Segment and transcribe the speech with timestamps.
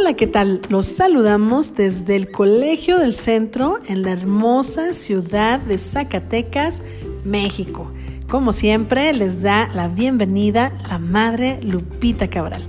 [0.00, 0.62] Hola, ¿qué tal?
[0.70, 6.82] Los saludamos desde el Colegio del Centro en la hermosa ciudad de Zacatecas,
[7.22, 7.92] México.
[8.26, 12.62] Como siempre, les da la bienvenida la Madre Lupita Cabral.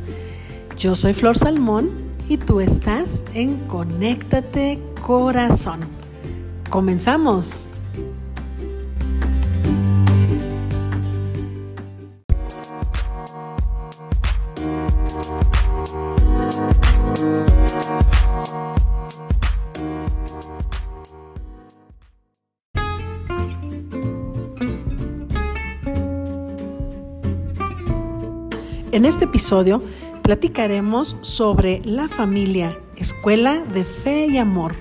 [0.77, 1.91] Yo soy Flor Salmón
[2.27, 5.79] y tú estás en Conéctate Corazón.
[6.69, 7.69] Comenzamos.
[29.01, 29.81] En este episodio
[30.21, 34.75] platicaremos sobre la familia, escuela de fe y amor,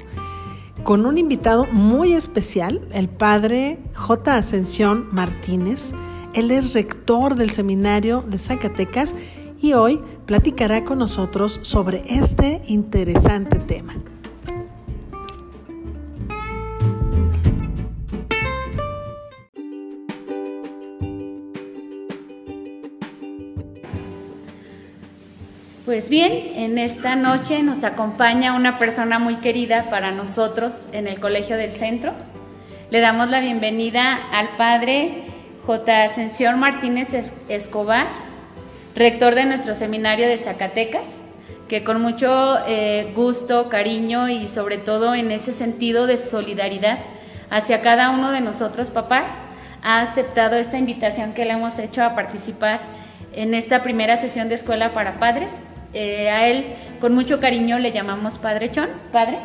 [0.84, 4.36] con un invitado muy especial, el padre J.
[4.36, 5.94] Ascensión Martínez.
[6.34, 9.14] Él es rector del seminario de Zacatecas
[9.58, 13.94] y hoy platicará con nosotros sobre este interesante tema.
[26.00, 31.20] Pues bien, en esta noche nos acompaña una persona muy querida para nosotros en el
[31.20, 32.14] Colegio del Centro.
[32.88, 35.24] Le damos la bienvenida al padre
[35.66, 36.04] J.
[36.04, 37.14] Ascensión Martínez
[37.50, 38.06] Escobar,
[38.94, 41.20] rector de nuestro seminario de Zacatecas,
[41.68, 46.98] que con mucho eh, gusto, cariño y sobre todo en ese sentido de solidaridad
[47.50, 49.42] hacia cada uno de nosotros papás,
[49.82, 52.80] ha aceptado esta invitación que le hemos hecho a participar
[53.34, 55.60] en esta primera sesión de escuela para padres
[55.92, 56.66] eh, a él
[57.00, 59.38] con mucho cariño le llamamos Padre Chon, Padre.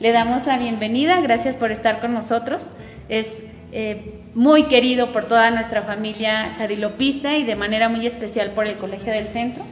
[0.00, 2.70] Le damos la bienvenida, gracias por estar con nosotros.
[3.08, 8.66] Es eh, muy querido por toda nuestra familia jadilopista y de manera muy especial por
[8.66, 9.64] el Colegio del Centro.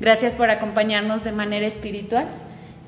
[0.00, 2.26] Gracias por acompañarnos de manera espiritual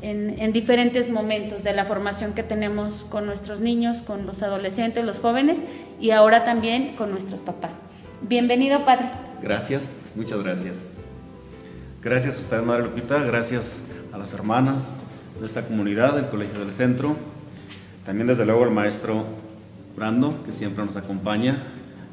[0.02, 5.04] en, en diferentes momentos de la formación que tenemos con nuestros niños, con los adolescentes,
[5.04, 5.64] los jóvenes
[6.00, 7.82] y ahora también con nuestros papás.
[8.22, 9.10] Bienvenido, Padre.
[9.42, 11.13] Gracias, muchas gracias.
[12.04, 13.78] Gracias a usted, Madre Lupita, gracias
[14.12, 15.00] a las hermanas
[15.40, 17.16] de esta comunidad del Colegio del Centro,
[18.04, 19.24] también desde luego al maestro
[19.96, 21.62] Brando, que siempre nos acompaña,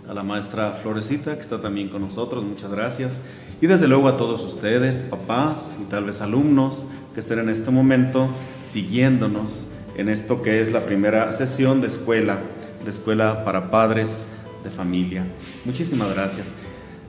[0.08, 3.24] a la maestra Florecita, que está también con nosotros, muchas gracias,
[3.60, 7.70] y desde luego a todos ustedes, papás y tal vez alumnos que estén en este
[7.70, 8.30] momento
[8.64, 12.40] siguiéndonos en esto que es la primera sesión de escuela,
[12.86, 14.30] de escuela para padres
[14.64, 15.26] de familia.
[15.66, 16.56] Muchísimas gracias.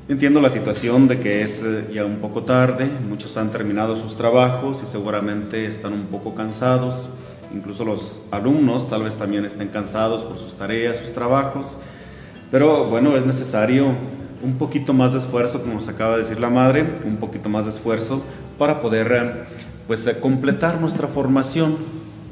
[0.08, 4.16] Entiendo la situación de que es eh, ya un poco tarde, muchos han terminado sus
[4.16, 7.08] trabajos y seguramente están un poco cansados,
[7.54, 11.78] incluso los alumnos tal vez también estén cansados por sus tareas, sus trabajos,
[12.50, 13.94] pero bueno, es necesario
[14.42, 17.64] un poquito más de esfuerzo, como nos acaba de decir la madre, un poquito más
[17.64, 18.24] de esfuerzo
[18.58, 19.32] para poder eh,
[19.86, 21.76] pues eh, completar nuestra formación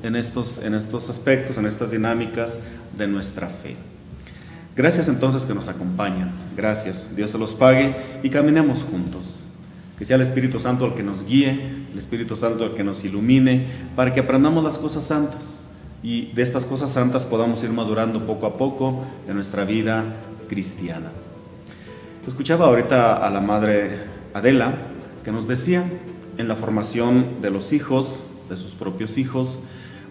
[0.02, 2.58] en estos, en estos aspectos, en estas dinámicas
[2.98, 3.76] de nuestra fe.
[4.81, 6.33] Gracias entonces que nos acompañan.
[6.57, 7.15] Gracias.
[7.15, 9.41] Dios se los pague y caminemos juntos.
[9.99, 11.51] Que sea el Espíritu Santo el que nos guíe,
[11.93, 15.65] el Espíritu Santo el que nos ilumine, para que aprendamos las cosas santas
[16.03, 20.17] y de estas cosas santas podamos ir madurando poco a poco en nuestra vida
[20.49, 21.11] cristiana.
[22.27, 23.99] Escuchaba ahorita a la madre
[24.33, 24.73] Adela
[25.23, 25.85] que nos decía
[26.39, 29.61] en la formación de los hijos, de sus propios hijos,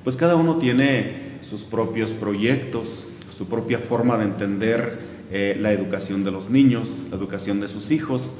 [0.03, 3.07] pues cada uno tiene sus propios proyectos,
[3.39, 4.99] su propia forma de entender
[5.31, 8.33] eh, la educación de los niños, la educación de sus hijos.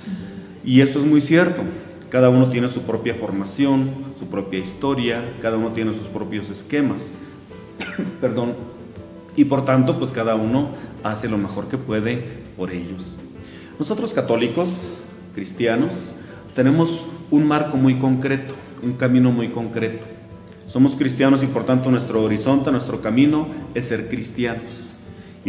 [0.66, 1.62] Y esto es muy cierto.
[2.10, 7.14] Cada uno tiene su propia formación, su propia historia, cada uno tiene sus propios esquemas.
[8.20, 8.56] Perdón.
[9.38, 10.72] Y por tanto, pues cada uno
[11.02, 12.22] hace lo mejor que puede
[12.58, 13.16] por ellos.
[13.80, 14.90] Nosotros católicos,
[15.34, 16.12] cristianos,
[16.58, 20.06] tenemos un marco muy concreto, un camino muy concreto.
[20.68, 24.89] Somos cristianos y por tanto nuestro horizonte, nuestro camino es ser cristianos.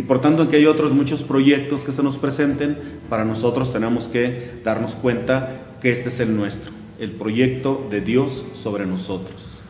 [0.00, 2.78] Y por tanto, que hay otros muchos proyectos que se nos presenten,
[3.10, 8.46] para nosotros tenemos que darnos cuenta que este es el nuestro, el proyecto de Dios
[8.54, 9.60] sobre nosotros.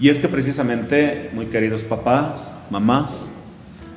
[0.00, 3.28] Y es que precisamente, muy queridos papás, mamás,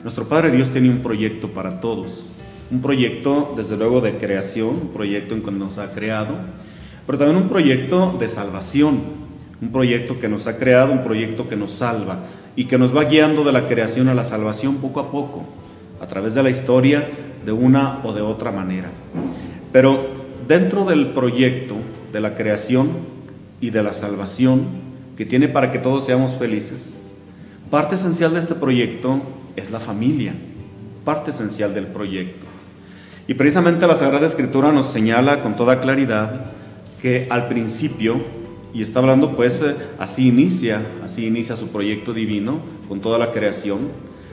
[0.04, 2.26] nuestro Padre Dios tiene un proyecto para todos.
[2.70, 6.36] Un proyecto, desde luego, de creación, un proyecto en que nos ha creado,
[7.08, 9.00] pero también un proyecto de salvación,
[9.62, 12.20] un proyecto que nos ha creado, un proyecto que nos salva,
[12.56, 15.44] y que nos va guiando de la creación a la salvación poco a poco,
[16.02, 17.08] a través de la historia
[17.46, 18.90] de una o de otra manera.
[19.72, 20.06] Pero
[20.48, 21.76] dentro del proyecto
[22.12, 22.90] de la creación
[23.60, 24.66] y de la salvación
[25.18, 26.94] que tiene para que todos seamos felices,
[27.70, 29.22] parte esencial de este proyecto
[29.56, 30.34] es la familia,
[31.06, 32.46] parte esencial del proyecto.
[33.28, 36.46] Y precisamente la Sagrada Escritura nos señala con toda claridad
[37.02, 38.43] que al principio
[38.74, 43.32] Y está hablando, pues, eh, así inicia, así inicia su proyecto divino con toda la
[43.32, 43.90] creación.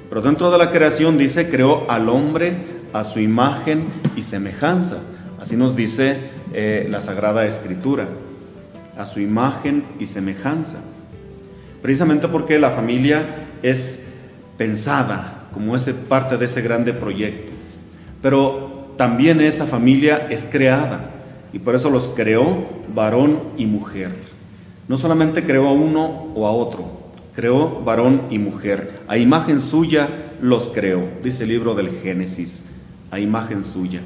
[0.08, 2.54] Pero dentro de la creación dice, creó al hombre
[2.92, 3.84] a su imagen
[4.16, 4.98] y semejanza.
[5.38, 6.16] Así nos dice
[6.52, 8.08] eh, la Sagrada Escritura,
[8.96, 10.78] a su imagen y semejanza.
[11.82, 14.04] Precisamente porque la familia es
[14.58, 17.52] pensada como ese, parte de ese grande proyecto.
[18.22, 21.10] Pero también esa familia es creada
[21.52, 24.29] y por eso los creó varón y mujer.
[24.90, 26.84] No solamente creó a uno o a otro,
[27.32, 29.02] creó varón y mujer.
[29.06, 30.08] A imagen suya
[30.42, 32.64] los creó, dice el libro del Génesis,
[33.12, 34.00] a imagen suya.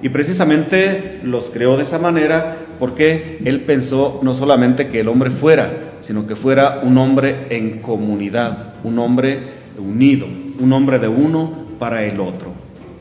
[0.00, 5.30] Y precisamente los creó de esa manera porque él pensó no solamente que el hombre
[5.30, 9.38] fuera, sino que fuera un hombre en comunidad, un hombre
[9.76, 10.26] unido,
[10.58, 12.52] un hombre de uno para el otro.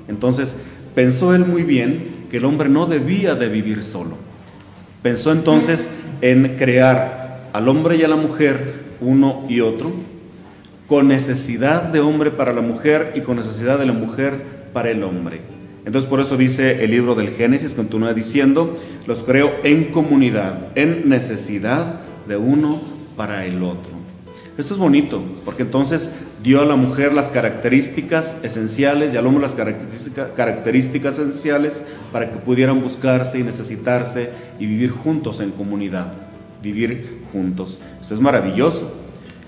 [0.10, 0.57] Entonces,
[0.95, 4.18] pensó él muy bien que el hombre no debía de vivir solo.
[5.01, 5.89] Pensó entonces
[6.22, 7.20] en crear
[7.53, 9.92] al hombre y a la mujer uno y otro,
[10.88, 14.36] con necesidad de hombre para la mujer y con necesidad de la mujer
[14.74, 15.39] para el hombre.
[15.86, 18.77] Entonces por eso dice el libro del Génesis, continúa diciendo,
[19.07, 22.81] los creo en comunidad, en necesidad de uno
[23.15, 24.01] para el otro.
[24.57, 26.12] Esto es bonito, porque entonces
[26.44, 32.38] dio a la mujer las características esenciales y al hombre las características esenciales para que
[32.38, 36.13] pudieran buscarse y necesitarse y vivir juntos en comunidad,
[36.62, 37.81] vivir juntos.
[38.01, 38.92] Esto es maravilloso.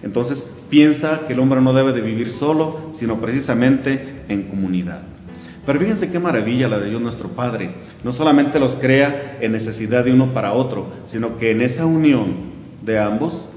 [0.03, 5.03] Entonces piensa que el hombre no debe de vivir solo, sino precisamente en comunidad.
[5.65, 7.71] Pero fíjense qué maravilla la de Dios nuestro Padre.
[8.03, 12.33] No solamente los crea en necesidad de uno para otro, sino que en esa unión
[12.83, 13.47] de ambos,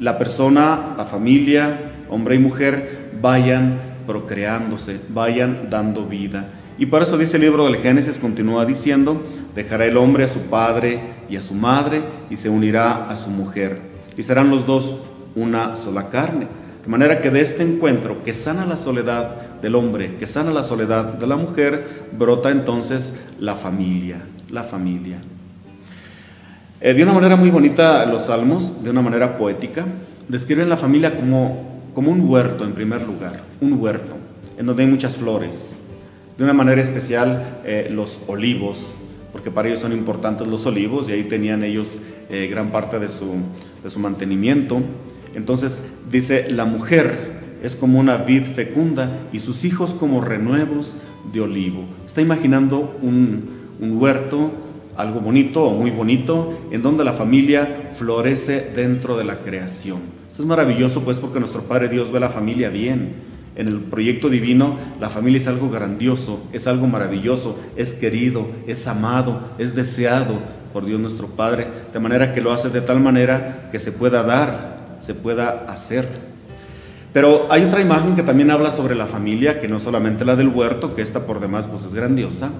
[0.00, 6.48] la persona, la familia, hombre y mujer, vayan procreándose, vayan dando vida.
[6.78, 9.22] Y por eso dice el libro del Génesis, continúa diciendo,
[9.54, 11.00] dejará el hombre a su padre
[11.32, 13.80] y a su madre y se unirá a su mujer.
[14.16, 14.96] Y serán los dos
[15.34, 16.46] una sola carne.
[16.84, 20.62] De manera que de este encuentro que sana la soledad del hombre, que sana la
[20.62, 25.18] soledad de la mujer, brota entonces la familia, la familia.
[26.80, 29.86] Eh, de una manera muy bonita los salmos, de una manera poética,
[30.28, 34.14] describen la familia como como un huerto en primer lugar, un huerto,
[34.58, 35.78] en donde hay muchas flores.
[36.38, 38.94] De una manera especial eh, los olivos,
[39.32, 42.00] porque para ellos son importantes los olivos y ahí tenían ellos
[42.30, 43.26] eh, gran parte de su,
[43.82, 44.80] de su mantenimiento.
[45.34, 45.80] Entonces
[46.10, 47.32] dice, la mujer
[47.62, 50.96] es como una vid fecunda y sus hijos como renuevos
[51.32, 51.84] de olivo.
[52.04, 53.48] Está imaginando un,
[53.80, 54.50] un huerto,
[54.96, 60.00] algo bonito o muy bonito, en donde la familia florece dentro de la creación.
[60.28, 63.31] Esto es maravilloso pues porque nuestro Padre Dios ve la familia bien.
[63.54, 68.86] En el proyecto divino la familia es algo grandioso, es algo maravilloso, es querido, es
[68.86, 70.38] amado, es deseado
[70.72, 74.22] por Dios nuestro Padre, de manera que lo hace de tal manera que se pueda
[74.22, 76.08] dar, se pueda hacer.
[77.12, 80.48] Pero hay otra imagen que también habla sobre la familia, que no solamente la del
[80.48, 82.50] huerto, que esta por demás pues es grandiosa,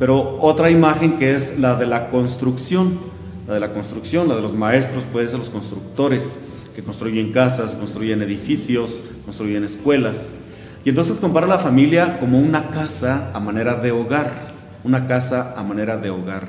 [0.00, 2.98] pero otra imagen que es la de la construcción,
[3.46, 6.38] la de la construcción, la de los maestros, pues de los constructores
[6.74, 10.36] que construyen casas, construyen edificios, construyen escuelas.
[10.84, 15.62] Y entonces compara la familia como una casa a manera de hogar, una casa a
[15.62, 16.48] manera de hogar.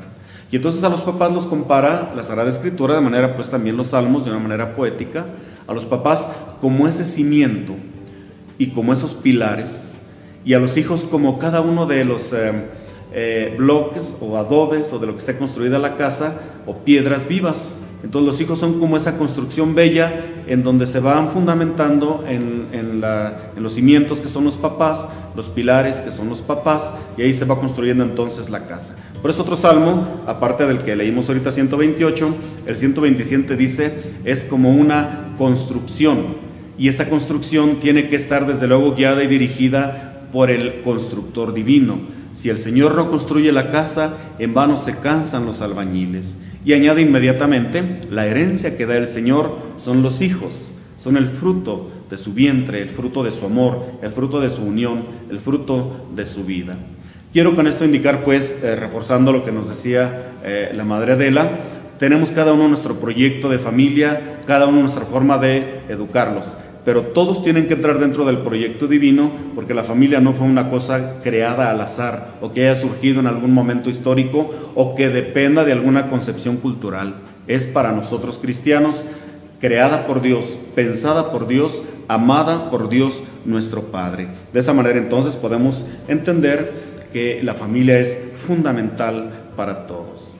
[0.51, 3.87] Y entonces a los papás los compara la Sagrada Escritura, de manera pues también los
[3.87, 5.25] salmos, de una manera poética,
[5.67, 6.27] a los papás
[6.61, 7.73] como ese cimiento
[8.57, 9.93] y como esos pilares,
[10.43, 12.51] y a los hijos como cada uno de los eh,
[13.13, 17.79] eh, bloques o adobes o de lo que esté construida la casa o piedras vivas
[18.05, 23.01] entonces los hijos son como esa construcción bella en donde se van fundamentando en,
[23.57, 27.45] los cimientos que son los papás, los pilares que son los papás, y ahí se
[27.45, 28.95] va construyendo entonces la casa.
[29.23, 32.35] Por eso otro salmo, aparte del que leímos ahorita 128,
[32.67, 36.35] el 127 dice, es como una construcción,
[36.77, 41.97] y esa construcción tiene que estar desde luego guiada y dirigida por el constructor divino.
[42.33, 46.37] Si el Señor no construye la casa, en vano se cansan los albañiles.
[46.65, 51.91] Y añade inmediatamente, la herencia que da el Señor son los hijos, son el fruto
[52.09, 56.07] de su vientre, el fruto de su amor, el fruto de su unión, el fruto
[56.15, 56.75] de su vida.
[57.31, 61.49] Quiero con esto indicar, pues, eh, reforzando lo que nos decía eh, la Madre Adela,
[61.99, 67.43] tenemos cada uno nuestro proyecto de familia, cada uno nuestra forma de educarlos pero todos
[67.43, 71.71] tienen que entrar dentro del proyecto divino porque la familia no fue una cosa creada
[71.71, 76.09] al azar o que haya surgido en algún momento histórico o que dependa de alguna
[76.09, 77.15] concepción cultural.
[77.47, 79.03] Es para nosotros cristianos
[79.59, 84.27] creada por Dios, pensada por Dios, amada por Dios nuestro Padre.
[84.53, 86.71] De esa manera entonces podemos entender
[87.11, 90.33] que la familia es fundamental para todos.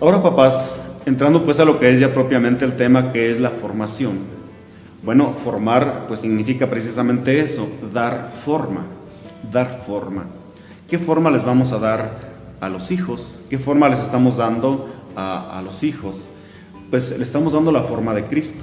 [0.00, 0.70] Ahora papás,
[1.04, 4.41] entrando pues a lo que es ya propiamente el tema que es la formación.
[5.02, 8.86] Bueno, formar pues significa precisamente eso, dar forma,
[9.52, 10.26] dar forma.
[10.88, 12.18] ¿Qué forma les vamos a dar
[12.60, 13.34] a los hijos?
[13.50, 16.28] ¿Qué forma les estamos dando a, a los hijos?
[16.90, 18.60] Pues le estamos dando la forma de Cristo,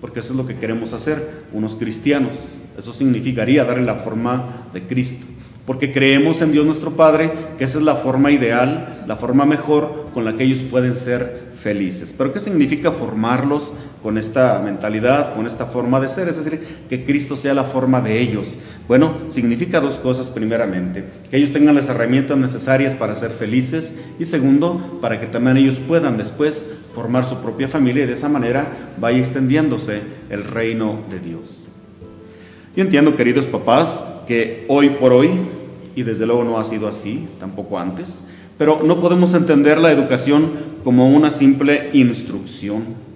[0.00, 2.52] porque eso es lo que queremos hacer, unos cristianos.
[2.78, 5.26] Eso significaría darle la forma de Cristo
[5.70, 10.08] porque creemos en Dios nuestro Padre, que esa es la forma ideal, la forma mejor
[10.12, 12.12] con la que ellos pueden ser felices.
[12.18, 16.28] Pero ¿qué significa formarlos con esta mentalidad, con esta forma de ser?
[16.28, 18.58] Es decir, que Cristo sea la forma de ellos.
[18.88, 24.24] Bueno, significa dos cosas primeramente, que ellos tengan las herramientas necesarias para ser felices y
[24.24, 28.66] segundo, para que también ellos puedan después formar su propia familia y de esa manera
[28.98, 31.66] vaya extendiéndose el reino de Dios.
[32.76, 35.30] Yo entiendo, queridos papás, que hoy por hoy,
[35.96, 38.24] y desde luego no ha sido así, tampoco antes,
[38.56, 40.52] pero no podemos entender la educación
[40.84, 43.09] como una simple instrucción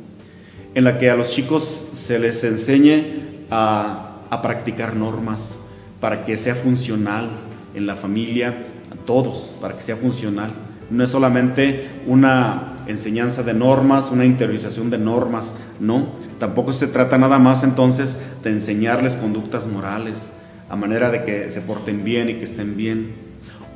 [0.75, 5.59] en la que a los chicos se les enseñe a, a practicar normas
[6.01, 7.29] para que sea funcional
[7.75, 10.51] en la familia, a todos, para que sea funcional.
[10.91, 16.09] No es solamente una enseñanza de normas, una interiorización de normas, no.
[16.39, 20.33] Tampoco se trata nada más entonces de enseñarles conductas morales,
[20.69, 23.15] a manera de que se porten bien y que estén bien.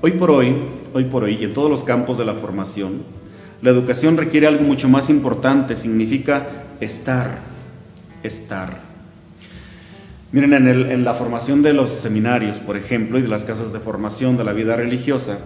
[0.02, 0.57] Hoy por hoy,
[0.93, 3.02] hoy por hoy, y en todos los campos de la formación,
[3.62, 6.47] la educación requiere algo mucho más importante, significa
[6.81, 7.39] estar,
[8.23, 8.81] estar.
[10.31, 14.37] Miren, en, la formación de los seminarios, por ejemplo, y de las casas de formación
[14.37, 15.39] de la vida religiosa,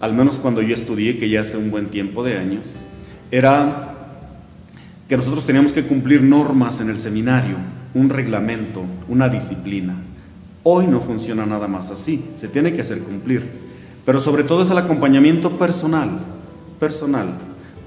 [0.00, 2.78] al menos cuando yo estudié, que ya hace un buen tiempo de años,
[3.30, 3.94] era
[5.08, 7.56] que nosotros teníamos que cumplir normas en el seminario,
[7.94, 9.96] un reglamento, una disciplina.
[10.62, 13.44] Hoy no funciona nada más así, se tiene que hacer cumplir.
[14.06, 16.20] Pero sobre todo es el acompañamiento personal,
[16.80, 17.34] personal,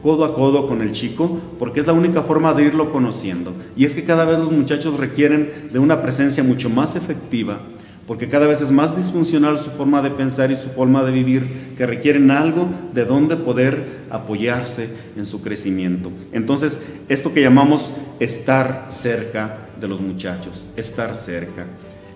[0.02, 3.54] codo a codo con el chico, porque es la única forma de irlo conociendo.
[3.76, 7.60] Y es que cada vez los muchachos requieren de una presencia mucho más efectiva,
[8.08, 11.76] porque cada vez es más disfuncional su forma de pensar y su forma de vivir,
[11.78, 16.12] que requieren algo de donde poder apoyarse en su crecimiento.
[16.32, 21.66] Entonces, esto que llamamos estar cerca de los muchachos, estar cerca.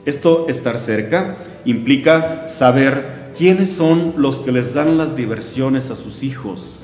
[0.05, 6.23] Esto, estar cerca, implica saber quiénes son los que les dan las diversiones a sus
[6.23, 6.82] hijos.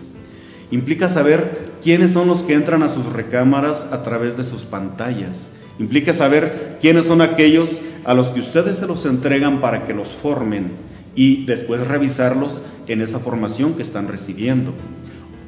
[0.72, 5.52] Implica saber quiénes son los que entran a sus recámaras a través de sus pantallas.
[5.80, 10.14] Implica saber quiénes son aquellos a los que ustedes se los entregan para que los
[10.14, 10.72] formen
[11.16, 14.74] y después revisarlos en esa formación que están recibiendo.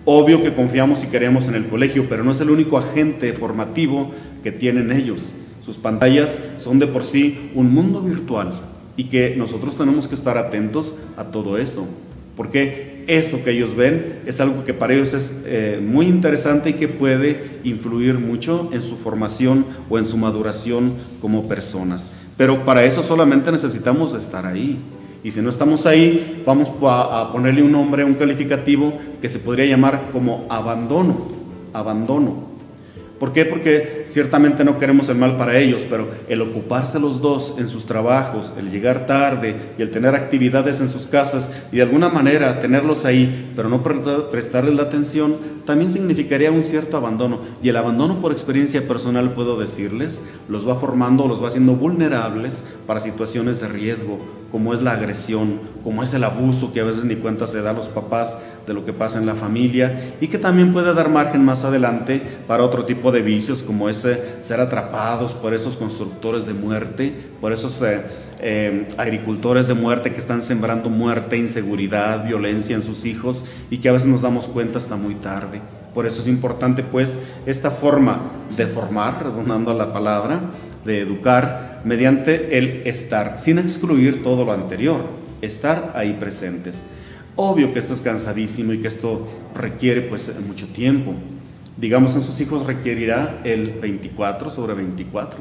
[0.06, 4.12] Obvio que confiamos y queremos en el colegio, pero no es el único agente formativo
[4.44, 5.34] que tienen ellos.
[5.64, 8.54] Sus pantallas son de por sí un mundo virtual
[8.98, 11.86] y que nosotros tenemos que estar atentos a todo eso,
[12.36, 16.74] porque eso que ellos ven es algo que para ellos es eh, muy interesante y
[16.74, 22.12] que puede influir mucho en su formación o en su maduración como personas.
[22.38, 24.80] Pero para eso solamente necesitamos estar ahí.
[25.24, 29.40] Y si no estamos ahí, vamos a, a ponerle un nombre, un calificativo que se
[29.40, 31.28] podría llamar como abandono.
[31.74, 32.51] Abandono.
[33.22, 33.46] ¿Por qué?
[33.46, 37.86] Porque ciertamente no queremos el mal para ellos, pero el ocuparse los dos en sus
[37.86, 42.60] trabajos, el llegar tarde y el tener actividades en sus casas y de alguna manera
[42.60, 45.36] tenerlos ahí, pero no prestarles la atención,
[45.68, 47.42] también significaría un cierto abandono.
[47.62, 52.64] Y el abandono por experiencia personal, puedo decirles, los va formando, los va haciendo vulnerables
[52.88, 54.18] para situaciones de riesgo,
[54.52, 57.70] como es la agresión, como es el abuso que a veces ni cuenta se da
[57.70, 61.10] a los papás de lo que pasa en la familia y que también puede dar
[61.10, 66.46] margen más adelante para otro tipo de vicios como ese ser atrapados por esos constructores
[66.46, 68.02] de muerte, por esos eh,
[68.40, 73.90] eh, agricultores de muerte que están sembrando muerte, inseguridad, violencia en sus hijos y que
[73.90, 75.62] a veces nos damos cuenta hasta muy tarde.
[75.94, 78.20] Por eso es importante pues esta forma
[78.56, 80.40] de formar, redundando la palabra,
[80.86, 85.02] de educar mediante el estar, sin excluir todo lo anterior,
[85.42, 86.86] estar ahí presentes.
[87.36, 91.14] Obvio que esto es cansadísimo y que esto requiere pues mucho tiempo.
[91.78, 95.40] Digamos en sus hijos requerirá el 24 sobre 24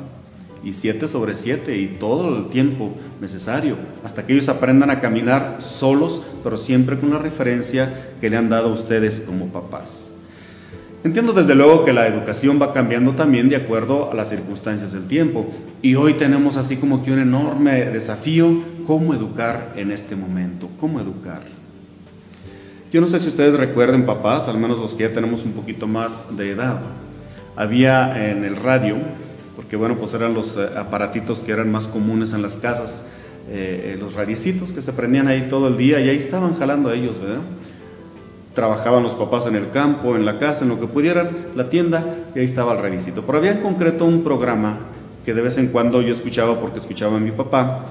[0.63, 5.59] y 7 sobre 7 y todo el tiempo necesario hasta que ellos aprendan a caminar
[5.61, 10.13] solos, pero siempre con la referencia que le han dado a ustedes como papás.
[11.03, 15.09] Entiendo desde luego que la educación va cambiando también de acuerdo a las circunstancias del
[15.09, 15.47] tiempo
[15.83, 21.01] y hoy tenemos así como que un enorme desafío, cómo educar en este momento, cómo
[21.01, 21.60] educar.
[22.93, 25.87] Yo no sé si ustedes recuerden, papás, al menos los que ya tenemos un poquito
[25.87, 26.81] más de edad,
[27.57, 28.97] había en el radio,
[29.55, 33.05] porque bueno, pues eran los eh, aparatitos que eran más comunes en las casas,
[33.49, 36.95] eh, los radicitos que se prendían ahí todo el día y ahí estaban jalando a
[36.95, 37.43] ellos, ¿verdad?
[38.55, 42.05] trabajaban los papás en el campo, en la casa, en lo que pudieran, la tienda,
[42.35, 43.23] y ahí estaba el redicito.
[43.25, 44.79] Pero había en concreto un programa
[45.25, 47.87] que de vez en cuando yo escuchaba porque escuchaba a mi papá,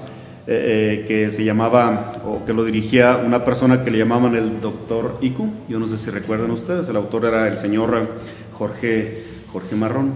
[0.52, 4.60] eh, eh, que se llamaba, o que lo dirigía una persona que le llamaban el
[4.60, 8.08] doctor Iku, yo no sé si recuerdan ustedes, el autor era el señor
[8.52, 10.12] Jorge, Jorge Marrón,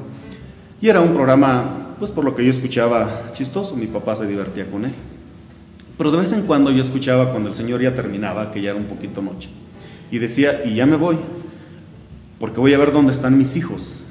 [0.80, 4.68] y era un programa, pues por lo que yo escuchaba, chistoso, mi papá se divertía
[4.68, 4.90] con él.
[5.96, 8.80] Pero de vez en cuando yo escuchaba cuando el señor ya terminaba, que ya era
[8.80, 9.50] un poquito noche,
[10.10, 11.16] y decía, y ya me voy,
[12.40, 14.02] porque voy a ver dónde están mis hijos.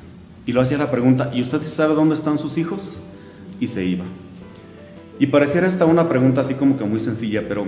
[0.46, 3.02] Y lo hacía la pregunta, ¿y usted sabe dónde están sus hijos?
[3.60, 4.06] Y se iba.
[5.20, 7.66] Y pareciera esta una pregunta así como que muy sencilla, pero,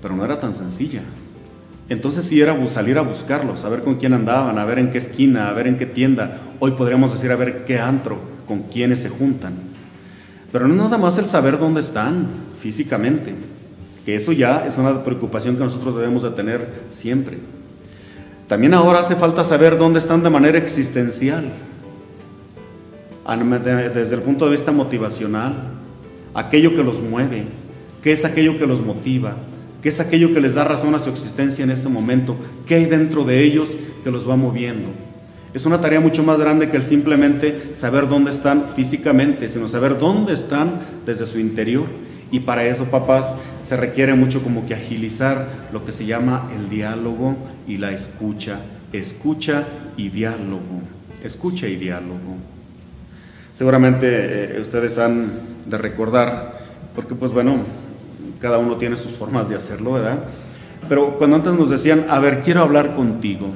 [0.00, 1.02] pero no era tan sencilla.
[1.88, 4.98] Entonces sí era salir a buscarlos, a ver con quién andaban, a ver en qué
[4.98, 6.38] esquina, a ver en qué tienda.
[6.60, 9.54] Hoy podríamos decir a ver qué antro, con quiénes se juntan.
[10.50, 12.26] Pero no nada más el saber dónde están
[12.58, 13.34] físicamente,
[14.06, 17.38] que eso ya es una preocupación que nosotros debemos de tener siempre.
[18.48, 21.50] También ahora hace falta saber dónde están de manera existencial
[23.26, 25.54] desde el punto de vista motivacional,
[26.34, 27.44] aquello que los mueve,
[28.02, 29.36] qué es aquello que los motiva,
[29.82, 32.36] qué es aquello que les da razón a su existencia en ese momento,
[32.66, 34.88] qué hay dentro de ellos que los va moviendo.
[35.54, 39.98] Es una tarea mucho más grande que el simplemente saber dónde están físicamente, sino saber
[39.98, 41.86] dónde están desde su interior.
[42.32, 46.68] Y para eso, papás, se requiere mucho como que agilizar lo que se llama el
[46.68, 47.36] diálogo
[47.68, 48.58] y la escucha.
[48.92, 49.64] Escucha
[49.96, 50.82] y diálogo.
[51.22, 52.36] Escucha y diálogo.
[53.54, 56.60] Seguramente eh, ustedes han de recordar,
[56.94, 57.56] porque pues bueno,
[58.40, 60.18] cada uno tiene sus formas de hacerlo, ¿verdad?
[60.88, 63.48] Pero cuando antes nos decían, a ver, quiero hablar contigo,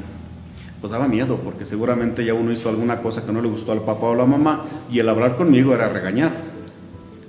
[0.80, 3.82] pues daba miedo, porque seguramente ya uno hizo alguna cosa que no le gustó al
[3.82, 6.32] papá o a la mamá, y el hablar conmigo era regañar.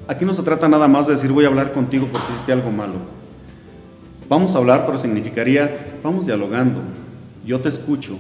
[0.07, 2.71] Aquí no se trata nada más de decir voy a hablar contigo porque hiciste algo
[2.71, 2.95] malo.
[4.29, 6.79] Vamos a hablar, pero significaría, vamos dialogando,
[7.45, 8.17] yo te escucho,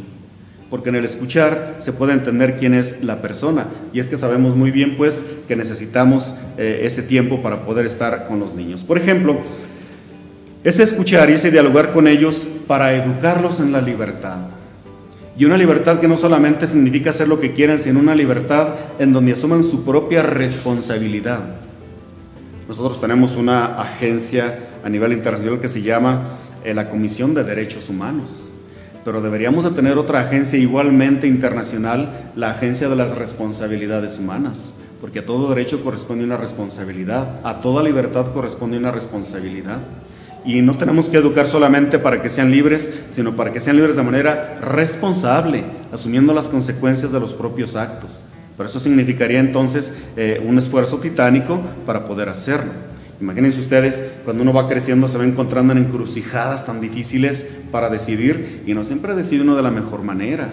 [0.69, 3.67] porque en el escuchar se puede entender quién es la persona.
[3.91, 8.27] Y es que sabemos muy bien, pues, que necesitamos eh, ese tiempo para poder estar
[8.27, 8.83] con los niños.
[8.83, 9.37] Por ejemplo,
[10.63, 14.47] ese escuchar y ese dialogar con ellos para educarlos en la libertad.
[15.37, 19.13] Y una libertad que no solamente significa hacer lo que quieran, sino una libertad en
[19.13, 21.39] donde asuman su propia responsabilidad.
[22.67, 27.89] Nosotros tenemos una agencia a nivel internacional que se llama eh, la Comisión de Derechos
[27.89, 28.53] Humanos
[29.05, 35.19] pero deberíamos de tener otra agencia igualmente internacional, la Agencia de las Responsabilidades Humanas, porque
[35.19, 39.79] a todo derecho corresponde una responsabilidad, a toda libertad corresponde una responsabilidad.
[40.45, 43.97] Y no tenemos que educar solamente para que sean libres, sino para que sean libres
[43.97, 48.23] de manera responsable, asumiendo las consecuencias de los propios actos.
[48.55, 52.71] Pero eso significaría entonces eh, un esfuerzo titánico para poder hacerlo.
[53.21, 58.63] Imagínense ustedes, cuando uno va creciendo se va encontrando en encrucijadas tan difíciles para decidir
[58.65, 60.49] y no siempre decide uno de la mejor manera.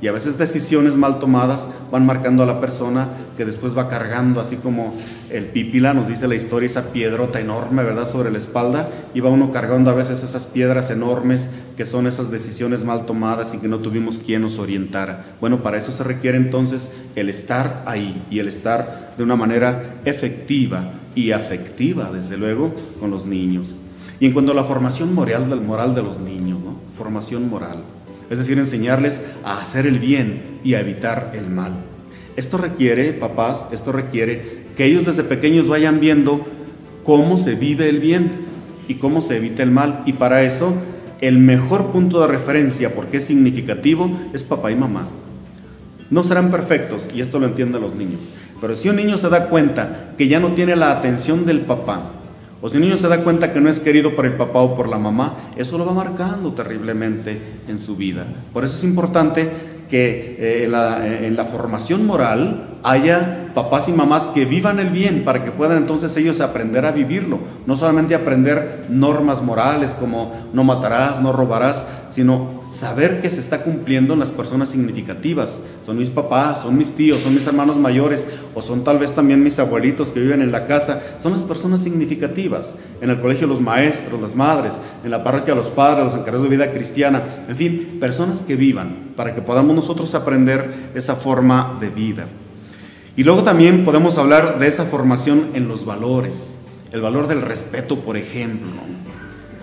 [0.00, 4.40] Y a veces decisiones mal tomadas van marcando a la persona que después va cargando,
[4.40, 4.94] así como
[5.30, 9.30] el pípila nos dice la historia, esa piedrota enorme, ¿verdad?, sobre la espalda, y va
[9.30, 13.68] uno cargando a veces esas piedras enormes que son esas decisiones mal tomadas y que
[13.68, 15.24] no tuvimos quien nos orientara.
[15.40, 19.96] Bueno, para eso se requiere entonces el estar ahí y el estar de una manera
[20.04, 23.74] efectiva y afectiva, desde luego, con los niños.
[24.20, 26.62] Y en cuanto a la formación moral moral de los niños.
[26.96, 27.78] Formación moral.
[28.30, 31.72] Es decir, enseñarles a hacer el bien y a evitar el mal.
[32.36, 36.44] Esto requiere, papás, esto requiere que ellos desde pequeños vayan viendo
[37.04, 38.30] cómo se vive el bien
[38.88, 40.02] y cómo se evita el mal.
[40.06, 40.74] Y para eso,
[41.20, 45.08] el mejor punto de referencia, porque es significativo, es papá y mamá.
[46.10, 48.20] No serán perfectos, y esto lo entienden los niños.
[48.64, 52.00] Pero si un niño se da cuenta que ya no tiene la atención del papá,
[52.62, 54.74] o si un niño se da cuenta que no es querido por el papá o
[54.74, 58.24] por la mamá, eso lo va marcando terriblemente en su vida.
[58.54, 59.50] Por eso es importante
[59.90, 65.26] que eh, eh, en, la, formación moral haya papás y mamás que vivan el bien
[65.26, 67.40] para que puedan entonces ellos aprender a vivirlo.
[67.66, 73.62] No solamente aprender normas morales como no matarás, no robarás, sino saber que se está
[73.62, 75.60] cumpliendo en las personas significativas.
[75.84, 79.42] Son mis papás, son mis tíos, son mis hermanos mayores o son tal vez también
[79.42, 81.02] mis abuelitos que viven en la casa.
[81.22, 82.76] Son las personas significativas.
[83.02, 86.56] En el colegio los maestros, las madres, en la parroquia los padres, los encargados de
[86.56, 87.22] vida cristiana.
[87.48, 92.26] En fin, personas que vivan para que podamos nosotros aprender esa forma de vida.
[93.16, 96.56] Y luego también podemos hablar de esa formación en los valores.
[96.92, 98.70] El valor del respeto, por ejemplo.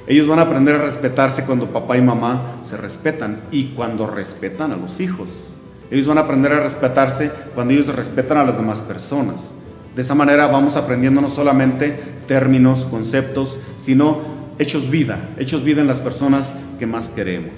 [0.08, 4.72] Ellos van a aprender a respetarse cuando papá y mamá se respetan y cuando respetan
[4.72, 5.51] a los hijos.
[5.92, 9.54] Ellos van a aprender a respetarse cuando ellos respetan a las demás personas.
[9.94, 14.20] De esa manera vamos aprendiendo no solamente términos, conceptos, sino
[14.58, 17.52] hechos vida, hechos vida en las personas que más queremos.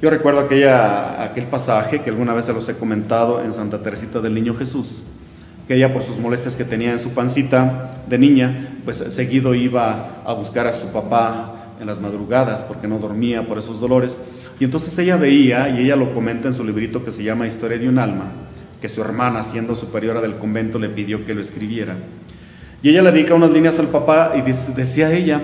[0.00, 4.20] Yo recuerdo aquella, aquel pasaje que alguna vez se los he comentado en Santa Teresita
[4.20, 5.02] del Niño Jesús,
[5.68, 10.22] que ella por sus molestias que tenía en su pancita de niña, pues seguido iba
[10.24, 14.20] a buscar a su papá en las madrugadas porque no dormía por esos dolores.
[14.60, 17.78] Y entonces ella veía, y ella lo comenta en su librito que se llama Historia
[17.78, 18.32] de un alma,
[18.80, 21.96] que su hermana, siendo superiora del convento, le pidió que lo escribiera.
[22.82, 25.40] Y ella le dedica unas líneas al papá y decía ella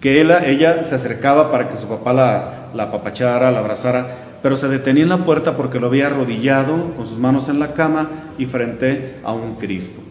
[0.00, 4.06] que ella se acercaba para que su papá la, la apapachara, la abrazara,
[4.42, 7.72] pero se detenía en la puerta porque lo había arrodillado con sus manos en la
[7.72, 10.02] cama y frente a un Cristo.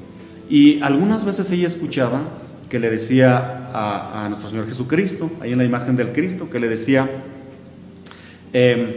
[0.49, 2.21] Y algunas veces ella escuchaba
[2.67, 6.67] que le decía a, nuestro Señor Jesucristo, ahí en la imagen del Cristo, que le
[6.67, 7.07] decía,
[8.53, 8.93] em,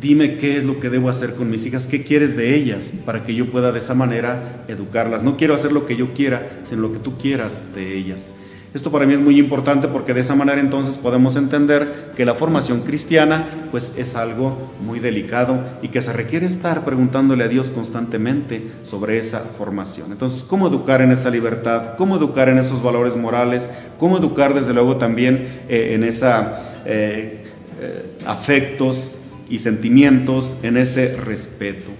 [0.00, 3.24] dime qué es lo que debo hacer con mis hijas, qué quieres de ellas, para
[3.24, 5.22] que yo pueda de esa manera educarlas.
[5.22, 8.34] No quiero hacer lo que yo quiera, sino lo que tú quieras de ellas.
[8.76, 12.34] Esto para mí es muy importante porque de esa manera entonces podemos entender que la
[12.34, 17.70] formación cristiana pues es algo muy delicado y que se requiere estar preguntándole a Dios
[17.70, 20.12] constantemente sobre esa formación.
[20.12, 21.94] Entonces, ¿cómo educar en esa libertad?
[21.96, 23.70] ¿Cómo educar en esos valores morales?
[23.98, 27.45] ¿Cómo educar desde luego también eh, en esa eh,
[27.80, 29.10] eh, afectos
[29.48, 31.90] y sentimientos, en ese respeto?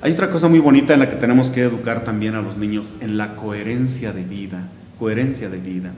[0.00, 2.94] Hay otra cosa muy bonita en la que tenemos que educar también a los niños,
[3.00, 5.92] en la coherencia de vida coherencia de vida.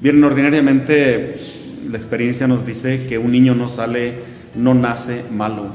[0.00, 1.40] Bien, ordinariamente
[1.88, 4.14] la experiencia nos dice que un niño no sale,
[4.54, 5.68] no nace malo,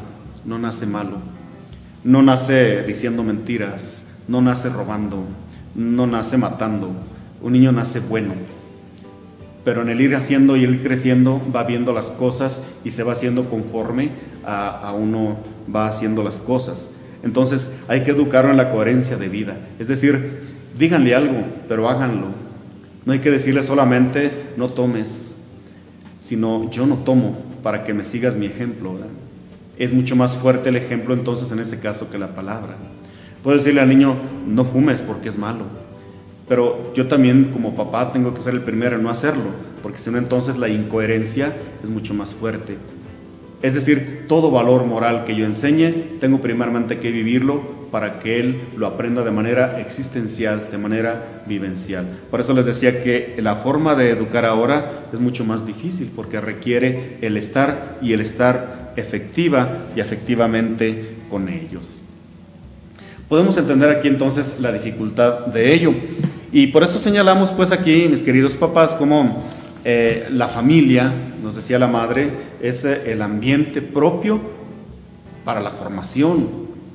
[0.45, 1.17] no nace malo,
[2.03, 5.25] no nace diciendo mentiras, no nace robando,
[5.75, 6.91] no nace matando,
[7.41, 8.33] un niño nace bueno.
[9.63, 13.13] Pero en el ir haciendo y ir creciendo va viendo las cosas y se va
[13.13, 14.09] haciendo conforme
[14.45, 15.37] a, a uno
[15.73, 16.89] va haciendo las cosas.
[17.23, 19.57] Entonces hay que educarlo en la coherencia de vida.
[19.79, 20.41] Es decir,
[20.77, 22.27] díganle algo, pero háganlo.
[23.05, 25.35] No hay que decirle solamente, no tomes,
[26.19, 28.95] sino yo no tomo para que me sigas mi ejemplo.
[29.77, 32.75] Es mucho más fuerte el ejemplo entonces en ese caso que la palabra.
[33.43, 34.15] Puedo decirle al niño,
[34.47, 35.65] no fumes porque es malo.
[36.47, 39.51] Pero yo también como papá tengo que ser el primero en no hacerlo,
[39.81, 41.53] porque si no entonces la incoherencia
[41.83, 42.77] es mucho más fuerte.
[43.61, 48.59] Es decir, todo valor moral que yo enseñe, tengo primeramente que vivirlo para que él
[48.75, 52.05] lo aprenda de manera existencial, de manera vivencial.
[52.29, 56.41] Por eso les decía que la forma de educar ahora es mucho más difícil porque
[56.41, 62.01] requiere el estar y el estar efectiva y efectivamente con ellos.
[63.29, 65.93] Podemos entender aquí entonces la dificultad de ello.
[66.53, 69.43] Y por eso señalamos pues aquí, mis queridos papás, como
[69.83, 71.11] eh, la familia,
[71.41, 72.29] nos decía la madre,
[72.61, 74.39] es eh, el ambiente propio
[75.43, 76.47] para la formación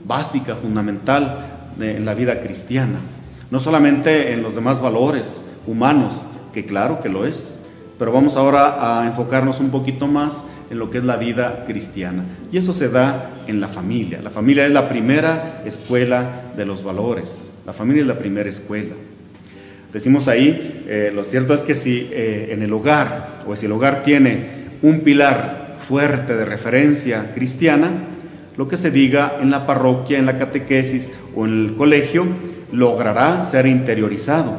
[0.04, 3.00] básica, fundamental en la vida cristiana.
[3.50, 7.58] No solamente en los demás valores humanos, que claro que lo es,
[7.98, 12.24] pero vamos ahora a enfocarnos un poquito más en lo que es la vida cristiana.
[12.52, 14.22] Y eso se da en la familia.
[14.22, 17.50] La familia es la primera escuela de los valores.
[17.66, 18.94] La familia es la primera escuela.
[19.92, 23.72] Decimos ahí, eh, lo cierto es que si eh, en el hogar, o si el
[23.72, 27.90] hogar tiene un pilar fuerte de referencia cristiana,
[28.58, 32.26] lo que se diga en la parroquia, en la catequesis o en el colegio,
[32.70, 34.58] logrará ser interiorizado,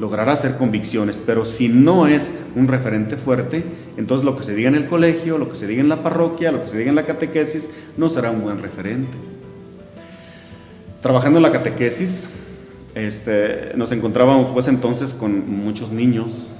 [0.00, 3.64] logrará ser convicciones, pero si no es un referente fuerte,
[3.98, 6.52] entonces lo que se diga en el colegio, lo que se diga en la parroquia,
[6.52, 9.12] lo que se diga en la catequesis, no será un buen referente.
[11.02, 12.30] Trabajando en la catequesis,
[12.96, 16.50] este, nos encontrábamos pues entonces con muchos niños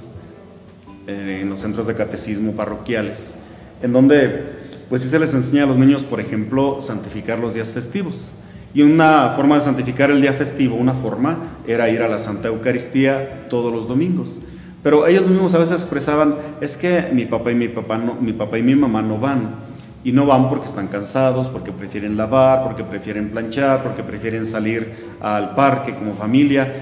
[1.07, 3.33] eh, en los centros de catecismo parroquiales,
[3.81, 7.73] en donde pues sí se les enseña a los niños, por ejemplo, santificar los días
[7.73, 8.33] festivos.
[8.73, 12.49] Y una forma de santificar el día festivo, una forma era ir a la Santa
[12.49, 14.39] Eucaristía todos los domingos.
[14.83, 18.33] Pero ellos mismos a veces expresaban, es que mi papá y mi papá no, mi
[18.33, 19.66] papá y mi mamá no van
[20.07, 24.89] y no van porque están cansados, porque prefieren lavar, porque prefieren planchar, porque prefieren salir
[25.19, 26.75] al parque como familia.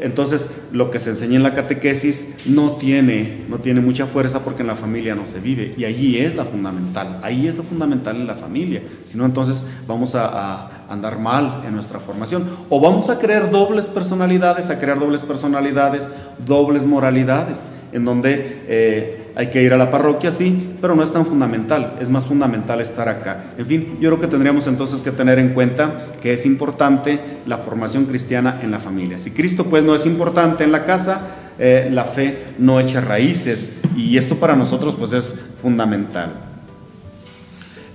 [0.00, 4.62] Entonces, lo que se enseña en la catequesis no tiene, no tiene mucha fuerza porque
[4.62, 5.72] en la familia no se vive.
[5.76, 8.82] Y allí es la fundamental, ahí es lo fundamental en la familia.
[9.04, 12.42] Si no, entonces vamos a, andar mal en nuestra formación.
[12.70, 16.10] O vamos a crear dobles personalidades, a crear dobles personalidades,
[16.44, 21.12] dobles moralidades, en donde eh, hay que ir a la parroquia, sí, pero no es
[21.12, 23.52] tan fundamental, es más fundamental estar acá.
[23.56, 27.58] En fin, yo creo que tendríamos entonces que tener en cuenta que es importante la
[27.58, 29.16] formación cristiana en la familia.
[29.20, 31.20] Si Cristo pues no es importante en la casa,
[31.56, 36.32] eh, la fe no echa raíces y esto para nosotros pues es fundamental.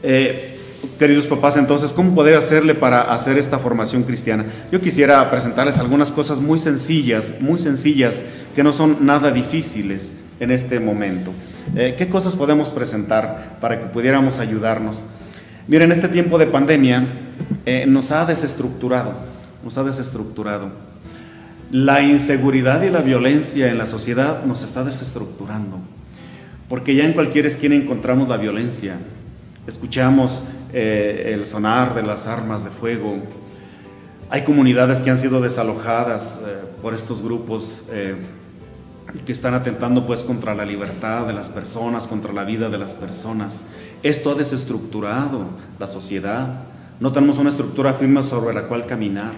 [0.01, 0.57] Eh,
[0.97, 4.45] queridos papás, entonces, ¿cómo poder hacerle para hacer esta formación cristiana?
[4.71, 8.23] Yo quisiera presentarles algunas cosas muy sencillas, muy sencillas,
[8.55, 11.31] que no son nada difíciles en este momento.
[11.75, 15.05] Eh, ¿Qué cosas podemos presentar para que pudiéramos ayudarnos?
[15.67, 17.07] Miren, este tiempo de pandemia
[17.65, 19.13] eh, nos ha desestructurado,
[19.63, 20.69] nos ha desestructurado.
[21.71, 25.79] La inseguridad y la violencia en la sociedad nos está desestructurando,
[26.69, 28.97] porque ya en cualquier esquina encontramos la violencia.
[29.65, 30.43] Escuchamos
[30.73, 33.17] eh, el sonar de las armas de fuego.
[34.29, 36.41] Hay comunidades que han sido desalojadas
[36.81, 37.83] por estos grupos
[39.25, 42.93] que están atentando pues contra la libertad de las personas, contra la vida de las
[42.93, 43.65] personas.
[44.01, 45.45] Esto ha desestructurado
[45.79, 46.63] la sociedad.
[46.99, 49.33] No tenemos una estructura firme sobre la cual caminar.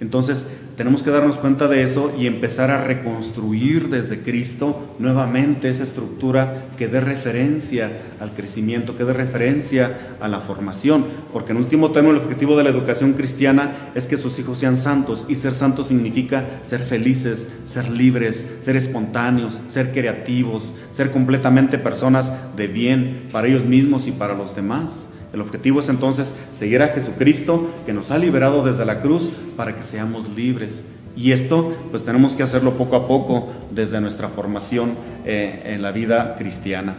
[0.00, 5.84] Entonces tenemos que darnos cuenta de eso y empezar a reconstruir desde Cristo nuevamente esa
[5.84, 11.92] estructura que dé referencia al crecimiento, que dé referencia a la formación, porque en último
[11.92, 15.54] término el objetivo de la educación cristiana es que sus hijos sean santos y ser
[15.54, 23.28] santos significa ser felices, ser libres, ser espontáneos, ser creativos, ser completamente personas de bien
[23.30, 25.08] para ellos mismos y para los demás.
[25.34, 29.74] El objetivo es entonces seguir a Jesucristo que nos ha liberado desde la cruz para
[29.76, 30.86] que seamos libres.
[31.16, 34.94] Y esto pues tenemos que hacerlo poco a poco desde nuestra formación
[35.26, 36.94] eh, en la vida cristiana.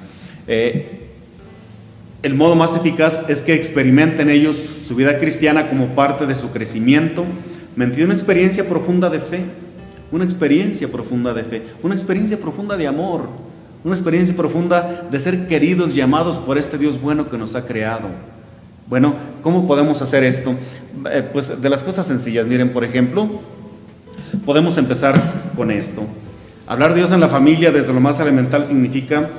[0.47, 1.07] Eh,
[2.23, 6.51] el modo más eficaz es que experimenten ellos su vida cristiana como parte de su
[6.51, 7.23] crecimiento,
[7.77, 9.45] mediante una experiencia profunda de fe,
[10.11, 13.29] una experiencia profunda de fe, una experiencia profunda de amor,
[13.85, 18.09] una experiencia profunda de ser queridos, llamados por este Dios bueno que nos ha creado.
[18.89, 20.55] Bueno, ¿cómo podemos hacer esto?
[21.11, 23.29] Eh, pues de las cosas sencillas, miren, por ejemplo,
[24.43, 26.01] podemos empezar con esto.
[26.65, 29.29] Hablar de Dios en la familia desde lo más elemental significa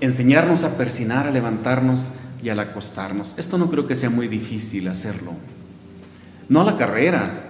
[0.00, 2.10] enseñarnos a persinar, a levantarnos
[2.44, 3.34] y al acostarnos.
[3.38, 5.32] Esto no creo que sea muy difícil hacerlo.
[6.48, 7.40] No a la carrera,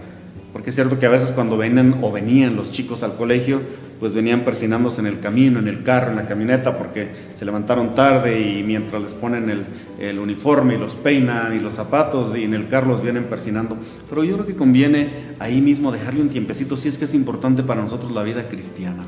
[0.55, 3.61] porque es cierto que a veces cuando vienen o venían los chicos al colegio,
[4.05, 7.95] pues venían persinándose en el camino, en el carro, en la camioneta, porque se levantaron
[7.95, 9.65] tarde y mientras les ponen
[9.99, 13.79] el, uniforme y los peinan y los zapatos y en el carro los vienen persinando.
[14.11, 17.63] Pero yo creo que conviene ahí mismo dejarle un tiempecito, si es que es importante
[17.63, 19.05] para nosotros la vida cristiana.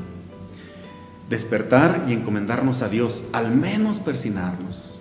[1.29, 4.97] Despertar y encomendarnos a Dios, al menos persinarnos.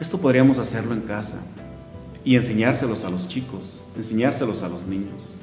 [0.00, 1.42] Esto podríamos hacerlo en casa
[2.24, 5.37] y enseñárselos a los chicos, enseñárselos a los niños.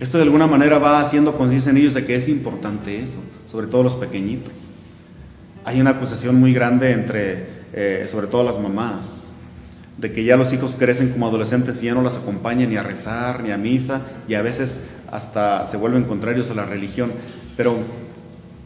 [0.00, 3.66] Esto de alguna manera va haciendo conciencia en ellos de que es importante eso, sobre
[3.66, 4.54] todo los pequeñitos.
[5.62, 9.28] Hay una acusación muy grande entre, eh, sobre todo las mamás,
[9.98, 12.82] de que ya los hijos crecen como adolescentes y ya no las acompañan ni a
[12.82, 14.80] rezar, ni a misa, y a veces
[15.12, 17.12] hasta se vuelven contrarios a la religión.
[17.58, 17.76] Pero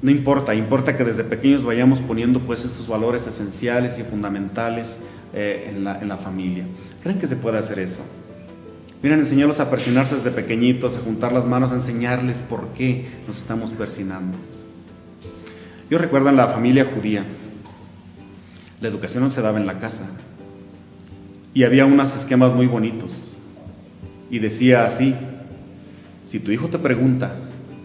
[0.03, 5.01] no importa, importa que desde pequeños vayamos poniendo pues estos valores esenciales y fundamentales
[5.33, 6.64] eh, en, la, en la familia.
[7.03, 8.03] ¿Creen que se puede hacer eso?
[9.05, 13.37] Miren, enseñarlos a persinarse desde pequeñitos, a juntar las manos, a enseñarles por qué nos
[13.37, 14.38] estamos persinando.
[15.90, 17.23] Yo recuerdo en la familia judía,
[18.81, 20.07] la educación no se daba en la casa.
[21.53, 23.37] Y había unos esquemas muy bonitos.
[24.31, 25.14] Y decía así,
[26.25, 27.35] si tu hijo te pregunta,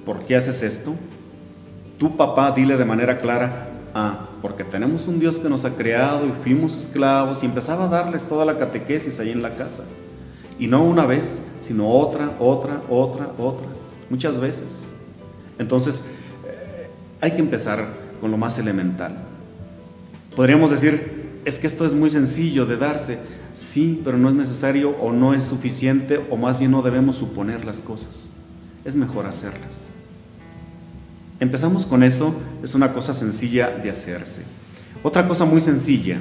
[0.05, 0.95] ¿por qué haces esto?
[1.97, 6.25] Tu papá dile de manera clara, ah, porque tenemos un Dios que nos ha creado
[6.25, 9.83] y fuimos esclavos y empezaba a darles toda la catequesis ahí en la casa.
[10.59, 13.67] Y no una vez, sino otra, otra, otra, otra,
[14.09, 14.89] muchas veces.
[15.57, 16.03] Entonces,
[16.45, 16.89] eh,
[17.21, 17.87] hay que empezar
[18.19, 19.17] con lo más elemental.
[20.35, 23.19] Podríamos decir, es que esto es muy sencillo de darse.
[23.55, 27.65] Sí, pero no es necesario o no es suficiente o más bien no debemos suponer
[27.65, 28.31] las cosas.
[28.85, 29.91] Es mejor hacerlas.
[31.39, 34.43] Empezamos con eso, es una cosa sencilla de hacerse.
[35.03, 36.19] Otra cosa muy sencilla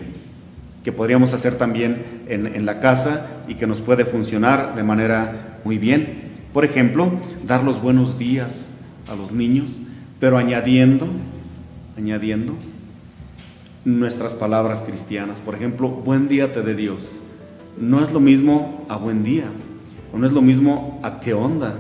[0.85, 5.79] que podríamos hacer también en, la casa y que nos puede funcionar de manera muy
[5.79, 6.29] bien.
[6.53, 7.12] Por ejemplo,
[7.47, 8.71] dar los buenos días
[9.09, 9.83] a los niños,
[10.21, 11.09] pero añadiendo,
[11.97, 12.55] añadiendo
[13.85, 15.41] nuestras palabras cristianas.
[15.41, 17.21] Por ejemplo, buen día te dé Dios.
[17.81, 19.45] No es lo mismo a buen día,
[20.12, 21.77] o no es lo mismo a qué onda,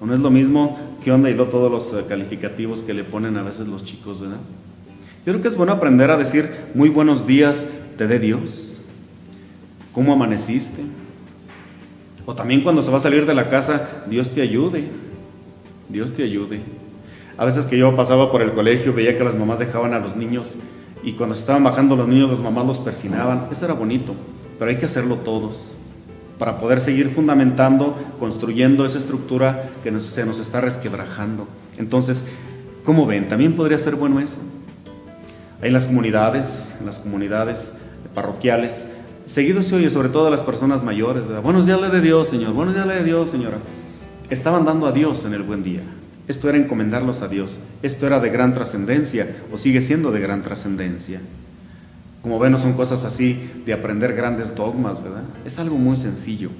[0.00, 3.04] o no es lo mismo qué onda y lo todos los eh, calificativos que le
[3.04, 4.38] ponen a veces los chicos, ¿verdad?
[5.24, 8.65] Yo creo que es bueno aprender a decir muy buenos días te dé Dios.
[9.96, 10.82] ¿Cómo amaneciste?
[12.26, 14.90] O también cuando se va a salir de la casa, Dios te ayude.
[15.88, 16.60] Dios te ayude.
[17.38, 20.14] A veces que yo pasaba por el colegio, veía que las mamás dejaban a los
[20.14, 20.58] niños
[21.02, 23.48] y cuando se estaban bajando los niños, las mamás los persinaban.
[23.50, 24.14] Eso era bonito,
[24.58, 25.72] pero hay que hacerlo todos
[26.38, 31.48] para poder seguir fundamentando, construyendo esa estructura que se nos está resquebrajando.
[31.78, 32.26] Entonces,
[32.84, 33.28] ¿cómo ven?
[33.28, 34.40] También podría ser bueno eso.
[35.62, 37.72] Hay en las comunidades, en las comunidades
[38.14, 38.88] parroquiales,
[39.26, 42.54] seguido se oye sobre todo a las personas mayores, Buenos días le de Dios, Señor,
[42.54, 43.58] buenos días le de Dios, Señora.
[44.30, 45.82] Estaban dando a Dios en el buen día.
[46.28, 47.60] Esto era encomendarlos a Dios.
[47.82, 51.20] Esto era de gran trascendencia o sigue siendo de gran trascendencia.
[52.22, 55.22] Como ven, no son cosas así de aprender grandes dogmas, ¿verdad?
[55.44, 56.50] Es algo muy sencillo.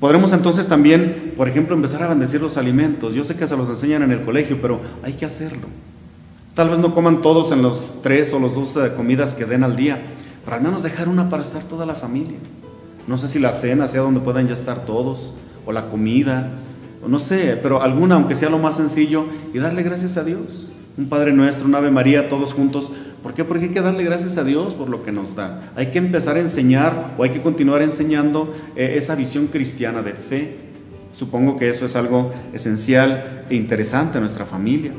[0.00, 3.14] Podremos entonces también, por ejemplo, empezar a bendecir los alimentos.
[3.14, 5.68] Yo sé que se los enseñan en el colegio, pero hay que hacerlo.
[6.54, 9.62] Tal vez no coman todos en los tres o los dos eh, comidas que den
[9.62, 10.00] al día,
[10.44, 12.38] pero al menos dejar una para estar toda la familia.
[13.06, 15.34] No sé si la cena sea donde puedan ya estar todos,
[15.66, 16.50] o la comida,
[17.06, 19.24] no sé, pero alguna, aunque sea lo más sencillo,
[19.54, 20.72] y darle gracias a Dios.
[20.98, 22.90] Un Padre Nuestro, un Ave María, todos juntos.
[23.22, 23.44] ¿Por qué?
[23.44, 25.60] Porque hay que darle gracias a Dios por lo que nos da.
[25.76, 30.12] Hay que empezar a enseñar o hay que continuar enseñando eh, esa visión cristiana de
[30.12, 30.56] fe.
[31.12, 34.92] Supongo que eso es algo esencial e interesante en nuestra familia.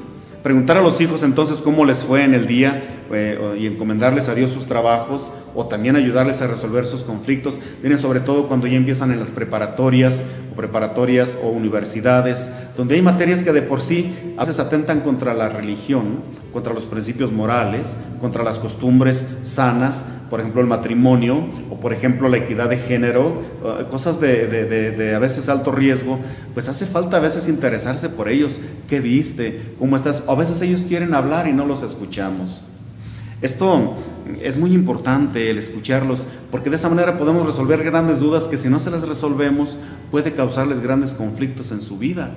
[0.44, 2.82] Preguntar a los hijos entonces cómo les fue en el día
[3.14, 7.98] eh, y encomendarles a Dios sus trabajos o también ayudarles a resolver sus conflictos, viene
[7.98, 13.44] sobre todo cuando ya empiezan en las preparatorias o preparatorias o universidades, donde hay materias
[13.44, 16.22] que de por sí a veces atentan contra la religión,
[16.54, 22.30] contra los principios morales, contra las costumbres sanas, por ejemplo el matrimonio o por ejemplo
[22.30, 23.42] la equidad de género,
[23.90, 26.18] cosas de, de, a veces alto riesgo,
[26.54, 30.84] pues hace falta a veces interesarse por ellos, qué viste, cómo estás, a veces ellos
[30.88, 32.64] quieren hablar y no los escuchamos.
[33.42, 33.96] Esto
[34.42, 38.70] es muy importante el escucharlos, porque de esa manera podemos resolver grandes dudas que si
[38.70, 39.78] no se las resolvemos
[40.12, 42.32] puede causarles grandes conflictos en su vida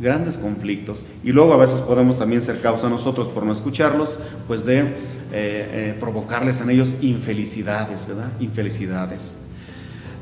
[0.00, 4.64] grandes conflictos y luego a veces podemos también ser causa nosotros por no escucharlos, pues
[4.64, 4.84] de eh,
[5.32, 8.30] eh, provocarles en ellos infelicidades, ¿verdad?
[8.40, 9.38] Infelicidades.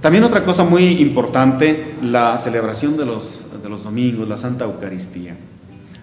[0.00, 5.36] También otra cosa muy importante, la celebración de los, de los domingos, la Santa Eucaristía.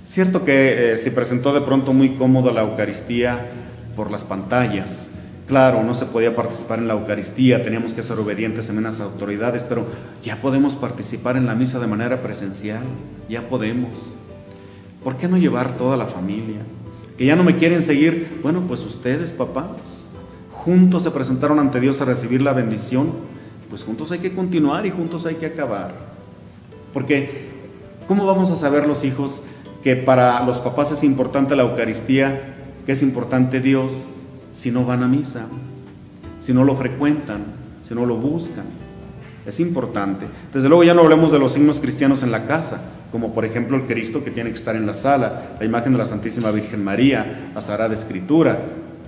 [0.03, 3.51] Cierto que eh, se presentó de pronto muy cómodo la Eucaristía
[3.95, 5.11] por las pantallas,
[5.51, 9.65] Claro, no se podía participar en la Eucaristía, teníamos que ser obedientes en unas autoridades,
[9.65, 9.85] pero
[10.23, 12.83] ya podemos participar en la misa de manera presencial,
[13.27, 14.13] ya podemos.
[15.03, 16.61] ¿Por qué no llevar toda la familia?
[17.17, 20.11] Que ya no me quieren seguir, bueno, pues ustedes, papás,
[20.53, 23.11] juntos se presentaron ante Dios a recibir la bendición,
[23.69, 25.91] pues juntos hay que continuar y juntos hay que acabar.
[26.93, 27.49] Porque,
[28.07, 29.43] ¿cómo vamos a saber los hijos
[29.83, 34.09] que para los papás es importante la Eucaristía, que es importante Dios?
[34.53, 35.45] si no van a misa,
[36.39, 37.43] si no lo frecuentan,
[37.87, 38.65] si no lo buscan.
[39.45, 40.27] Es importante.
[40.53, 43.75] Desde luego ya no hablemos de los signos cristianos en la casa, como por ejemplo
[43.75, 46.83] el Cristo que tiene que estar en la sala, la imagen de la Santísima Virgen
[46.83, 48.59] María, la Sagrada Escritura,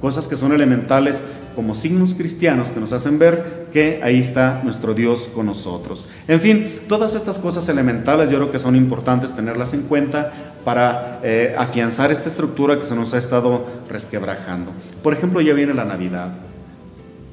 [0.02, 1.24] cosas que son elementales
[1.56, 6.08] como signos cristianos que nos hacen ver que ahí está nuestro Dios con nosotros.
[6.28, 11.20] En fin, todas estas cosas elementales yo creo que son importantes tenerlas en cuenta para
[11.24, 14.72] eh, afianzar esta estructura que se nos ha estado resquebrajando.
[15.02, 16.34] Por ejemplo, ya viene la Navidad.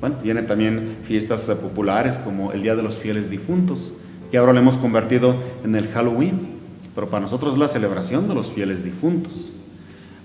[0.00, 3.92] Bueno, vienen también fiestas eh, populares como el Día de los Fieles Difuntos,
[4.30, 6.60] que ahora lo hemos convertido en el Halloween,
[6.94, 9.54] pero para nosotros es la celebración de los fieles difuntos.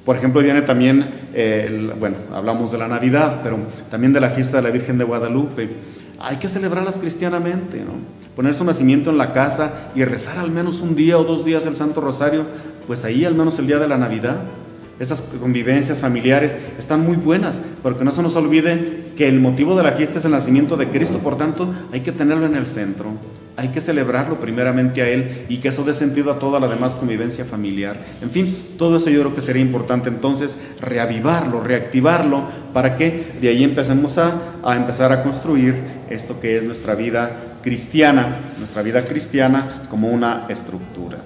[0.05, 3.57] Por ejemplo, viene también, eh, bueno, hablamos de la Navidad, pero
[3.89, 5.69] también de la fiesta de la Virgen de Guadalupe.
[6.19, 7.93] Hay que celebrarlas cristianamente, ¿no?
[8.35, 11.65] Poner su nacimiento en la casa y rezar al menos un día o dos días
[11.65, 12.43] el Santo Rosario,
[12.87, 14.43] pues ahí al menos el día de la Navidad.
[14.99, 19.75] Esas convivencias familiares están muy buenas, pero que no se nos olvide que el motivo
[19.75, 22.65] de la fiesta es el nacimiento de Cristo, por tanto hay que tenerlo en el
[22.65, 23.11] centro.
[23.57, 26.95] Hay que celebrarlo primeramente a Él y que eso dé sentido a toda la demás
[26.95, 27.97] convivencia familiar.
[28.21, 32.43] En fin, todo eso yo creo que sería importante entonces reavivarlo, reactivarlo,
[32.73, 35.75] para que de ahí empecemos a, a empezar a construir
[36.09, 37.31] esto que es nuestra vida
[37.63, 41.17] cristiana, nuestra vida cristiana como una estructura.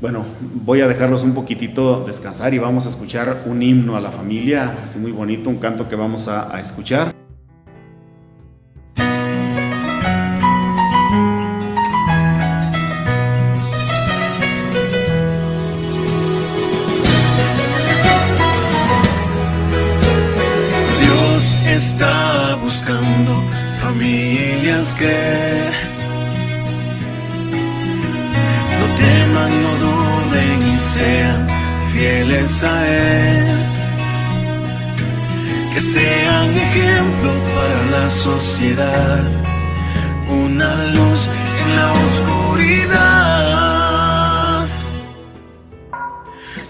[0.00, 0.24] Bueno,
[0.64, 4.78] voy a dejarlos un poquitito descansar y vamos a escuchar un himno a la familia,
[4.82, 7.19] así muy bonito, un canto que vamos a, a escuchar.
[40.28, 41.28] Una luz
[41.62, 43.10] en la oscuridad.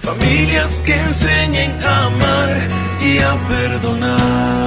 [0.01, 2.69] Familias que enseñen a amar
[3.01, 4.61] y a perdonar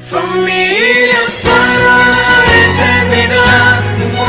[0.00, 3.80] Familias para la eternidad,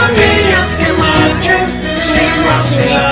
[0.01, 1.64] familias que marchen
[2.12, 3.09] sin vacilar,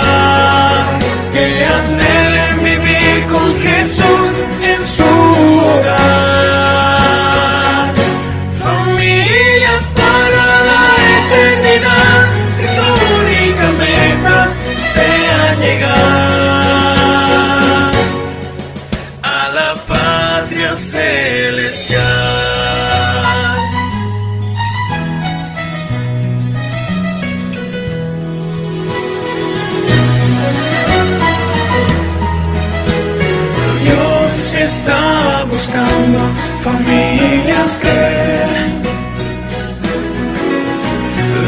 [35.49, 36.19] buscando
[36.61, 37.99] familias que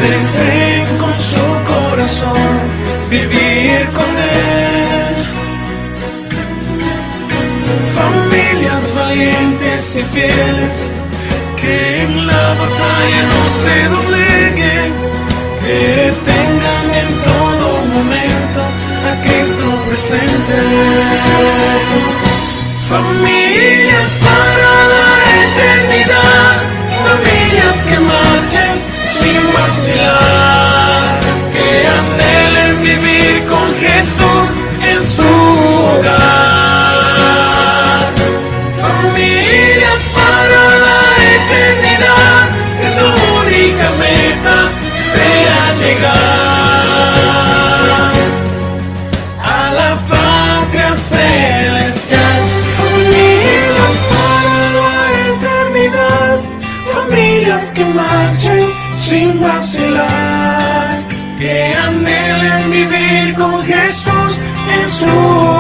[0.01, 2.38] deseen con su corazón
[3.09, 5.26] vivir con Él.
[7.93, 10.93] Familias valientes y fieles
[11.59, 14.93] que en la batalla no se dobleguen,
[15.65, 18.61] que tengan en todo momento
[19.09, 20.55] a Cristo presente.
[22.89, 25.09] Familias para la
[25.43, 26.57] eternidad,
[27.05, 31.19] familias que marchen sin vacilar,
[31.53, 35.21] que anhelen vivir con Jesús en su
[35.93, 36.19] hogar.
[38.81, 41.01] Familias para la
[41.35, 42.41] eternidad,
[42.81, 43.05] que su
[43.37, 44.57] única meta
[44.97, 46.59] sea llegar
[57.68, 58.64] que marchen
[58.97, 61.03] sin vacilar,
[61.38, 64.41] que anhelen vivir con Jesús
[64.80, 65.59] en su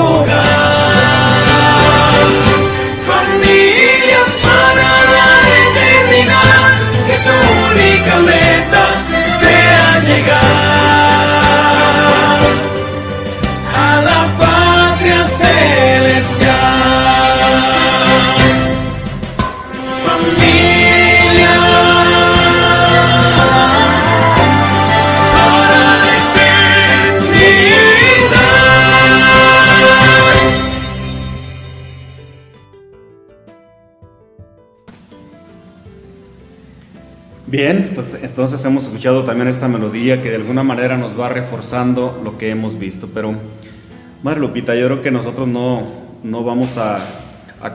[38.39, 42.51] entonces hemos escuchado también esta melodía que de alguna manera nos va reforzando lo que
[42.51, 43.09] hemos visto.
[43.13, 43.33] Pero,
[44.23, 45.83] Madre Lupita, yo creo que nosotros no,
[46.23, 46.99] no vamos a,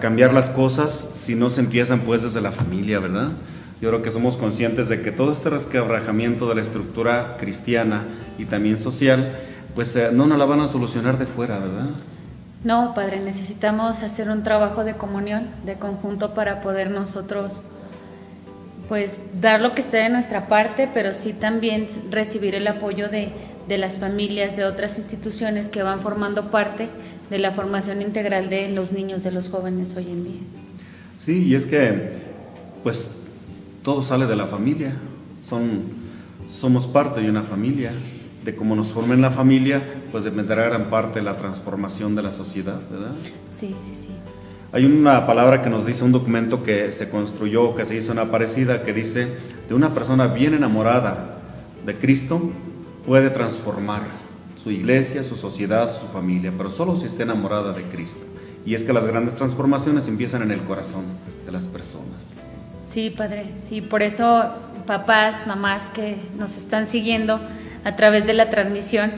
[0.01, 3.29] cambiar las cosas si no se empiezan pues desde la familia, ¿verdad?
[3.83, 8.05] Yo creo que somos conscientes de que todo este resquebrajamiento de la estructura cristiana
[8.39, 9.37] y también social,
[9.75, 11.91] pues eh, no nos la van a solucionar de fuera, ¿verdad?
[12.65, 17.65] No, Padre, necesitamos hacer un trabajo de comunión, de conjunto para poder nosotros
[18.89, 23.31] pues dar lo que esté de nuestra parte, pero sí también recibir el apoyo de,
[23.69, 26.89] de las familias, de otras instituciones que van formando parte
[27.31, 30.41] de la formación integral de los niños, de los jóvenes hoy en día.
[31.17, 32.13] Sí, y es que,
[32.83, 33.09] pues,
[33.83, 34.95] todo sale de la familia.
[35.41, 35.83] Son,
[36.49, 37.93] somos parte de una familia.
[38.45, 39.83] De cómo nos formen la familia,
[40.13, 43.13] pues dependerá gran parte de la transformación de la sociedad, ¿verdad?
[43.51, 44.09] Sí, sí, sí.
[44.75, 48.19] Hay una palabra que nos dice un documento que se construyó, que se hizo en
[48.19, 49.29] Aparecida, que dice,
[49.69, 51.37] de una persona bien enamorada
[51.87, 52.51] de Cristo
[53.07, 54.03] puede transformar
[54.61, 58.23] su iglesia, su sociedad, su familia, pero solo si está enamorada de Cristo.
[58.67, 61.05] Y es que las grandes transformaciones empiezan en el corazón
[61.47, 62.43] de las personas.
[62.85, 64.57] Sí, Padre, sí, por eso
[64.89, 67.39] papás, mamás que nos están siguiendo
[67.85, 69.13] a través de la transmisión,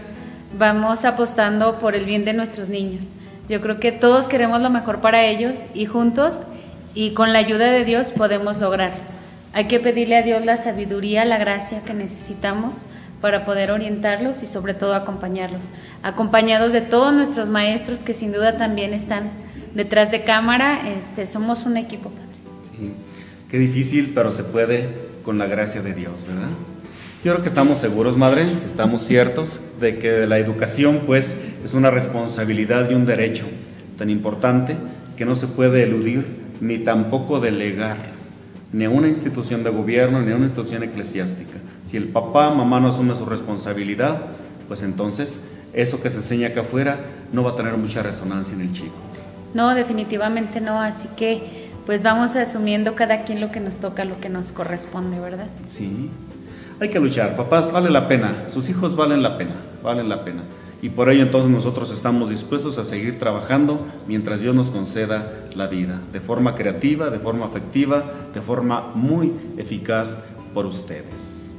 [0.58, 3.12] vamos apostando por el bien de nuestros niños.
[3.48, 6.40] Yo creo que todos queremos lo mejor para ellos y juntos
[6.94, 8.92] y con la ayuda de Dios podemos lograr.
[9.52, 12.86] Hay que pedirle a Dios la sabiduría, la gracia que necesitamos
[13.20, 15.64] para poder orientarlos y sobre todo acompañarlos.
[16.02, 19.30] Acompañados de todos nuestros maestros que sin duda también están
[19.74, 22.26] detrás de cámara, este, somos un equipo, Padre.
[22.78, 22.92] Sí.
[23.50, 24.88] Qué difícil, pero se puede
[25.22, 26.48] con la gracia de Dios, ¿verdad?
[27.26, 31.90] Yo creo que estamos seguros, madre, estamos ciertos de que la educación, pues, es una
[31.90, 33.46] responsabilidad y un derecho
[33.98, 34.76] tan importante
[35.16, 36.24] que no se puede eludir
[36.60, 37.96] ni tampoco delegar
[38.72, 41.58] ni a una institución de gobierno ni a una institución eclesiástica.
[41.82, 44.22] Si el papá, mamá no asume su responsabilidad,
[44.68, 45.40] pues entonces
[45.72, 47.00] eso que se enseña acá afuera
[47.32, 48.94] no va a tener mucha resonancia en el chico.
[49.52, 54.20] No, definitivamente no, así que pues vamos asumiendo cada quien lo que nos toca, lo
[54.20, 55.48] que nos corresponde, ¿verdad?
[55.66, 56.08] Sí,
[56.80, 57.36] hay que luchar.
[57.36, 58.44] Papás, vale la pena.
[58.48, 60.42] Sus hijos valen la pena, valen la pena.
[60.82, 65.68] Y por ello entonces nosotros estamos dispuestos a seguir trabajando mientras Dios nos conceda la
[65.68, 68.04] vida, de forma creativa, de forma afectiva,
[68.34, 70.20] de forma muy eficaz
[70.52, 71.52] por ustedes.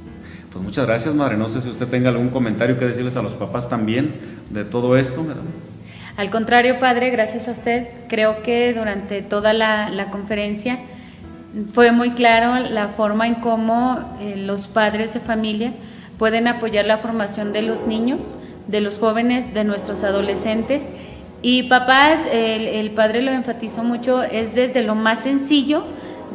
[0.51, 1.35] Pues muchas gracias, madre.
[1.35, 4.13] No sé si usted tenga algún comentario que decirles a los papás también
[4.49, 5.25] de todo esto.
[6.15, 7.87] Al contrario, padre, gracias a usted.
[8.07, 10.79] Creo que durante toda la, la conferencia
[11.71, 15.73] fue muy claro la forma en cómo eh, los padres de familia
[16.17, 18.35] pueden apoyar la formación de los niños,
[18.67, 20.91] de los jóvenes, de nuestros adolescentes.
[21.41, 25.83] Y papás, el, el padre lo enfatizó mucho, es desde lo más sencillo,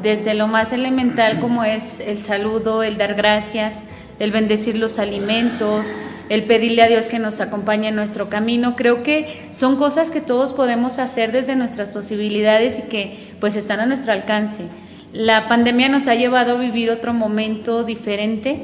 [0.00, 3.82] desde lo más elemental como es el saludo, el dar gracias,
[4.18, 5.94] el bendecir los alimentos,
[6.28, 8.76] el pedirle a Dios que nos acompañe en nuestro camino.
[8.76, 13.80] Creo que son cosas que todos podemos hacer desde nuestras posibilidades y que pues están
[13.80, 14.62] a nuestro alcance.
[15.12, 18.62] La pandemia nos ha llevado a vivir otro momento diferente,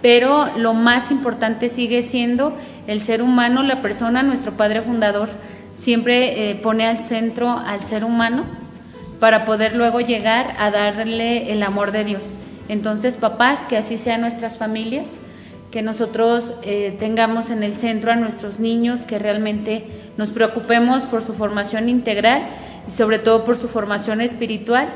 [0.00, 5.28] pero lo más importante sigue siendo el ser humano, la persona, nuestro Padre Fundador,
[5.72, 8.44] siempre eh, pone al centro al ser humano
[9.20, 12.34] para poder luego llegar a darle el amor de Dios.
[12.68, 15.18] Entonces, papás, que así sean nuestras familias,
[15.70, 19.84] que nosotros eh, tengamos en el centro a nuestros niños, que realmente
[20.16, 22.42] nos preocupemos por su formación integral
[22.88, 24.88] y sobre todo por su formación espiritual,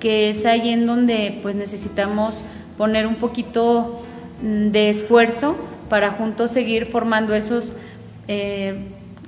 [0.00, 2.42] que es ahí en donde pues necesitamos
[2.76, 4.02] poner un poquito
[4.42, 5.56] mm, de esfuerzo
[5.88, 7.74] para juntos seguir formando esos
[8.26, 8.74] eh,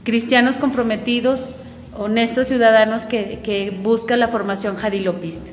[0.04, 1.50] cristianos comprometidos,
[1.96, 5.50] honestos ciudadanos que, que buscan la formación jadilopista.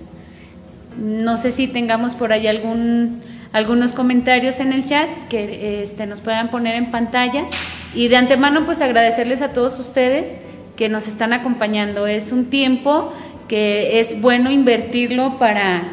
[0.98, 3.22] No sé si tengamos por ahí algún,
[3.54, 7.46] algunos comentarios en el chat que este, nos puedan poner en pantalla
[7.94, 10.38] y de antemano pues agradecerles a todos ustedes
[10.76, 12.08] que nos están acompañando.
[12.08, 13.14] Es un tiempo
[13.50, 15.84] que es bueno invertirlo para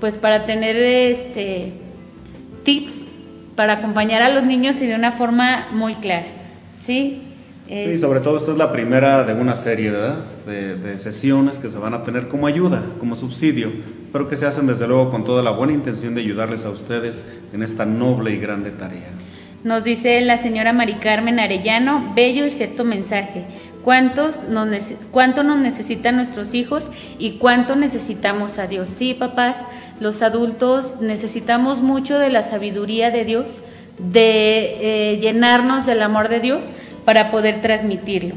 [0.00, 1.72] pues para tener este
[2.64, 3.06] tips
[3.54, 6.26] para acompañar a los niños y de una forma muy clara.
[6.80, 7.22] ¿Sí?
[7.68, 10.24] Sí, sobre todo esta es la primera de una serie ¿verdad?
[10.44, 13.70] De, sesiones que se van a tener como ayuda, como subsidio,
[14.12, 17.32] pero que se hacen desde luego con toda la buena intención de ayudarles a ustedes
[17.52, 19.10] en esta noble y grande tarea.
[19.62, 23.44] Nos dice la señora Mari Carmen Arellano, bello y cierto mensaje.
[23.84, 24.68] ¿Cuántos nos
[25.10, 28.90] ¿Cuánto nos necesitan nuestros hijos y cuánto necesitamos a Dios?
[28.90, 29.64] Sí, papás,
[30.00, 33.62] los adultos necesitamos mucho de la sabiduría de Dios,
[33.98, 36.72] de eh, llenarnos del amor de Dios,
[37.04, 38.34] para poder transmitirlo.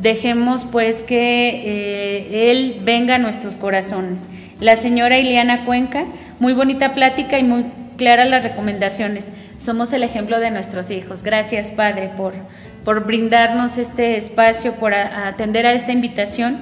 [0.00, 4.26] Dejemos pues que eh, Él venga a nuestros corazones.
[4.60, 6.04] La señora Ileana Cuenca,
[6.38, 7.64] muy bonita plática y muy
[7.96, 9.32] claras las recomendaciones.
[9.58, 11.22] Somos el ejemplo de nuestros hijos.
[11.22, 12.34] Gracias Padre por,
[12.84, 16.58] por brindarnos este espacio, por atender a esta invitación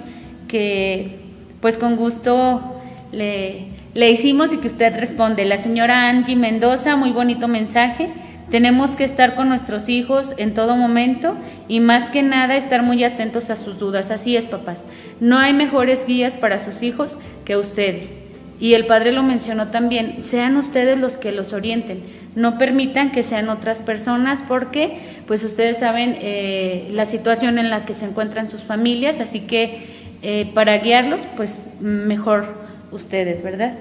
[0.49, 1.21] que
[1.61, 2.81] pues con gusto
[3.13, 5.45] le, le hicimos y que usted responde.
[5.45, 8.11] La señora Angie Mendoza, muy bonito mensaje.
[8.51, 11.35] Tenemos que estar con nuestros hijos en todo momento
[11.69, 14.11] y más que nada estar muy atentos a sus dudas.
[14.11, 14.89] Así es, papás.
[15.21, 18.17] No hay mejores guías para sus hijos que ustedes.
[18.61, 22.03] Y el padre lo mencionó también, sean ustedes los que los orienten,
[22.35, 27.85] no permitan que sean otras personas porque pues ustedes saben eh, la situación en la
[27.85, 29.87] que se encuentran sus familias, así que
[30.23, 32.57] eh, para guiarlos pues mejor
[32.91, 33.75] ustedes, ¿verdad?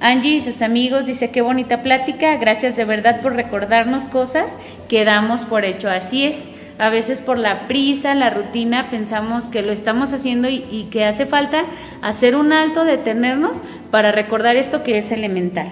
[0.00, 4.56] Angie y sus amigos dice, qué bonita plática, gracias de verdad por recordarnos cosas
[4.88, 5.88] que damos por hecho.
[5.88, 6.48] Así es,
[6.78, 11.24] a veces por la prisa, la rutina, pensamos que lo estamos haciendo y, que hace
[11.24, 11.64] falta
[12.02, 13.62] hacer un alto, detenernos
[13.96, 15.68] para recordar esto que es elemental.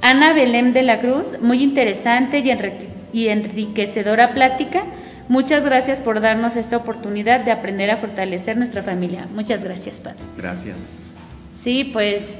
[0.00, 2.38] Ana Belém de la Cruz, muy interesante
[3.12, 4.84] y enriquecedora plática.
[5.28, 9.28] Muchas gracias por darnos esta oportunidad de aprender a fortalecer nuestra familia.
[9.34, 10.20] Muchas gracias, Padre.
[10.38, 11.04] Gracias.
[11.52, 12.36] Sí, pues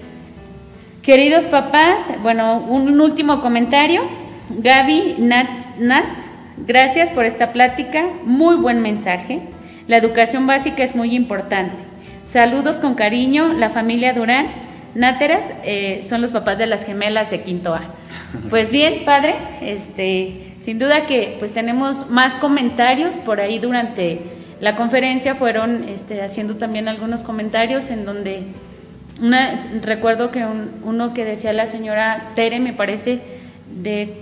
[1.02, 4.00] Queridos papás, bueno, un último comentario.
[4.48, 6.30] Gaby Nats,
[6.66, 9.42] gracias por esta plática, muy buen mensaje.
[9.86, 11.76] La educación básica es muy importante.
[12.24, 14.64] Saludos con cariño, la familia Durán.
[14.95, 17.82] Náteras eh, son los papás de las gemelas de Quinto A.
[18.49, 24.20] Pues bien, padre, este, sin duda que pues tenemos más comentarios por ahí durante
[24.61, 28.45] la conferencia fueron este, haciendo también algunos comentarios en donde
[29.82, 30.45] recuerdo que
[30.84, 33.20] uno que decía la señora Tere, me parece,
[33.80, 34.14] de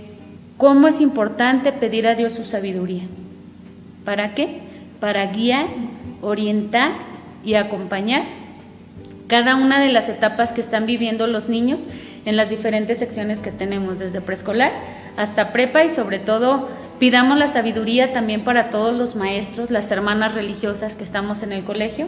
[0.57, 3.03] cómo es importante pedir a Dios su sabiduría.
[4.05, 4.59] ¿Para qué?
[4.99, 5.65] Para guiar,
[6.21, 6.91] orientar
[7.43, 8.23] y acompañar
[9.33, 11.87] cada una de las etapas que están viviendo los niños
[12.23, 14.71] en las diferentes secciones que tenemos, desde preescolar
[15.17, 16.69] hasta prepa y sobre todo
[16.99, 21.63] pidamos la sabiduría también para todos los maestros, las hermanas religiosas que estamos en el
[21.63, 22.05] colegio,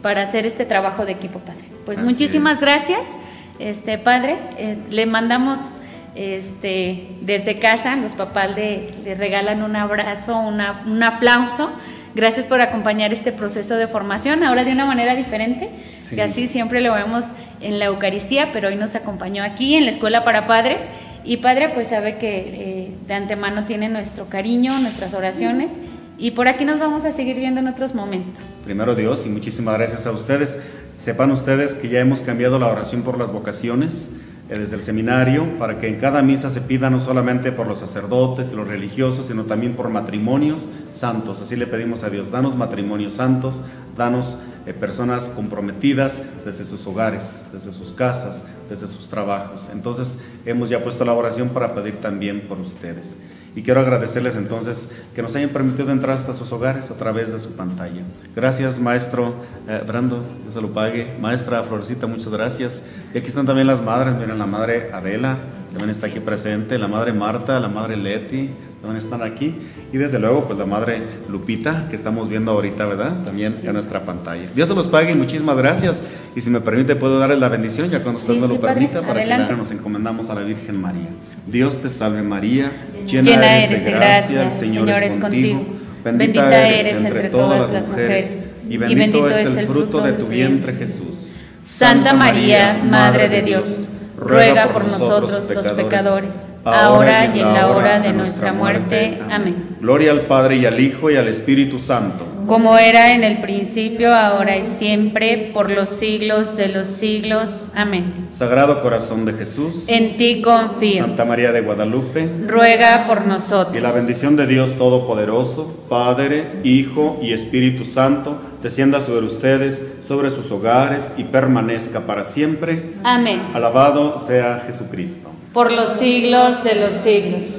[0.00, 1.60] para hacer este trabajo de equipo, Padre.
[1.84, 3.18] Pues muchísimas gracias,
[3.58, 4.38] este Padre.
[4.56, 5.76] Eh, le mandamos
[6.14, 11.68] este, desde casa, los papás le, le regalan un abrazo, un aplauso.
[12.14, 15.70] Gracias por acompañar este proceso de formación, ahora de una manera diferente,
[16.10, 17.26] que así siempre lo vemos
[17.60, 20.82] en la Eucaristía, pero hoy nos acompañó aquí en la Escuela para Padres.
[21.24, 25.72] Y Padre, pues sabe que eh, de antemano tiene nuestro cariño, nuestras oraciones.
[26.18, 28.54] Y por aquí nos vamos a seguir viendo en otros momentos.
[28.64, 30.58] Primero Dios y muchísimas gracias a ustedes.
[30.98, 34.10] Sepan ustedes que ya hemos cambiado la oración por las vocaciones
[34.58, 38.50] desde el seminario para que en cada misa se pida no solamente por los sacerdotes
[38.52, 41.40] y los religiosos, sino también por matrimonios santos.
[41.40, 43.62] Así le pedimos a Dios, danos matrimonios santos,
[43.96, 49.70] danos eh, personas comprometidas desde sus hogares, desde sus casas, desde sus trabajos.
[49.72, 53.18] Entonces hemos ya puesto la oración para pedir también por ustedes.
[53.54, 57.38] Y quiero agradecerles entonces que nos hayan permitido entrar hasta sus hogares a través de
[57.38, 58.02] su pantalla.
[58.34, 59.34] Gracias, maestro
[59.68, 61.14] eh, Brando, Dios se lo pague.
[61.20, 62.84] Maestra Florecita, muchas gracias.
[63.14, 65.36] Y aquí están también las madres, miren la madre Adela,
[65.70, 68.50] también está aquí presente, la madre Marta, la madre Leti,
[68.80, 69.54] también están aquí.
[69.92, 73.22] Y desde luego, pues la madre Lupita, que estamos viendo ahorita, ¿verdad?
[73.24, 74.48] También en nuestra pantalla.
[74.54, 76.02] Dios se los pague y muchísimas gracias.
[76.34, 78.58] Y si me permite, puedo darles la bendición ya cuando usted Sí, me lo sí,
[78.58, 78.74] padre.
[78.74, 79.50] permita, para Adelante.
[79.52, 81.08] que nos encomendamos a la Virgen María.
[81.46, 82.72] Dios te salve María,
[83.06, 85.66] Llena eres de gracia, el Señor es contigo.
[86.04, 91.30] Bendita eres entre todas las mujeres, y bendito es el fruto de tu vientre Jesús.
[91.60, 93.86] Santa María, Madre de Dios,
[94.16, 99.20] ruega por nosotros los pecadores, ahora y en la hora de nuestra muerte.
[99.30, 99.76] Amén.
[99.80, 102.31] Gloria al Padre y al Hijo y al Espíritu Santo.
[102.46, 107.68] Como era en el principio, ahora y siempre, por los siglos de los siglos.
[107.74, 108.28] Amén.
[108.30, 111.04] Sagrado Corazón de Jesús, En ti confío.
[111.04, 113.94] Santa María de Guadalupe, Ruega por y la nosotros.
[113.94, 121.12] bendición de Dios Todopoderoso, Padre, Hijo y Espíritu Santo, descienda sobre ustedes, sobre sus hogares
[121.16, 122.92] y permanezca para siempre.
[123.04, 123.40] Amén.
[123.54, 125.30] Alabado sea Jesucristo.
[125.52, 127.56] Por los siglos de los siglos.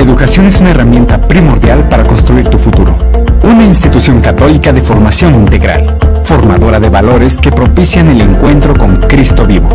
[0.00, 2.96] La educación es una herramienta primordial para construir tu futuro.
[3.42, 9.46] Una institución católica de formación integral, formadora de valores que propician el encuentro con Cristo
[9.46, 9.68] vivo.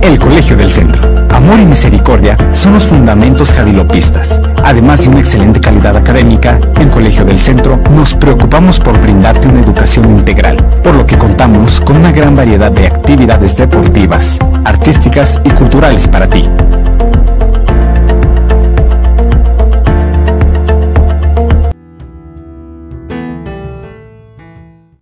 [0.00, 1.02] El Colegio del Centro.
[1.30, 4.40] Amor y misericordia son los fundamentos jadilopistas.
[4.62, 9.62] Además de una excelente calidad académica, en Colegio del Centro nos preocupamos por brindarte una
[9.62, 15.50] educación integral, por lo que contamos con una gran variedad de actividades deportivas, artísticas y
[15.50, 16.48] culturales para ti.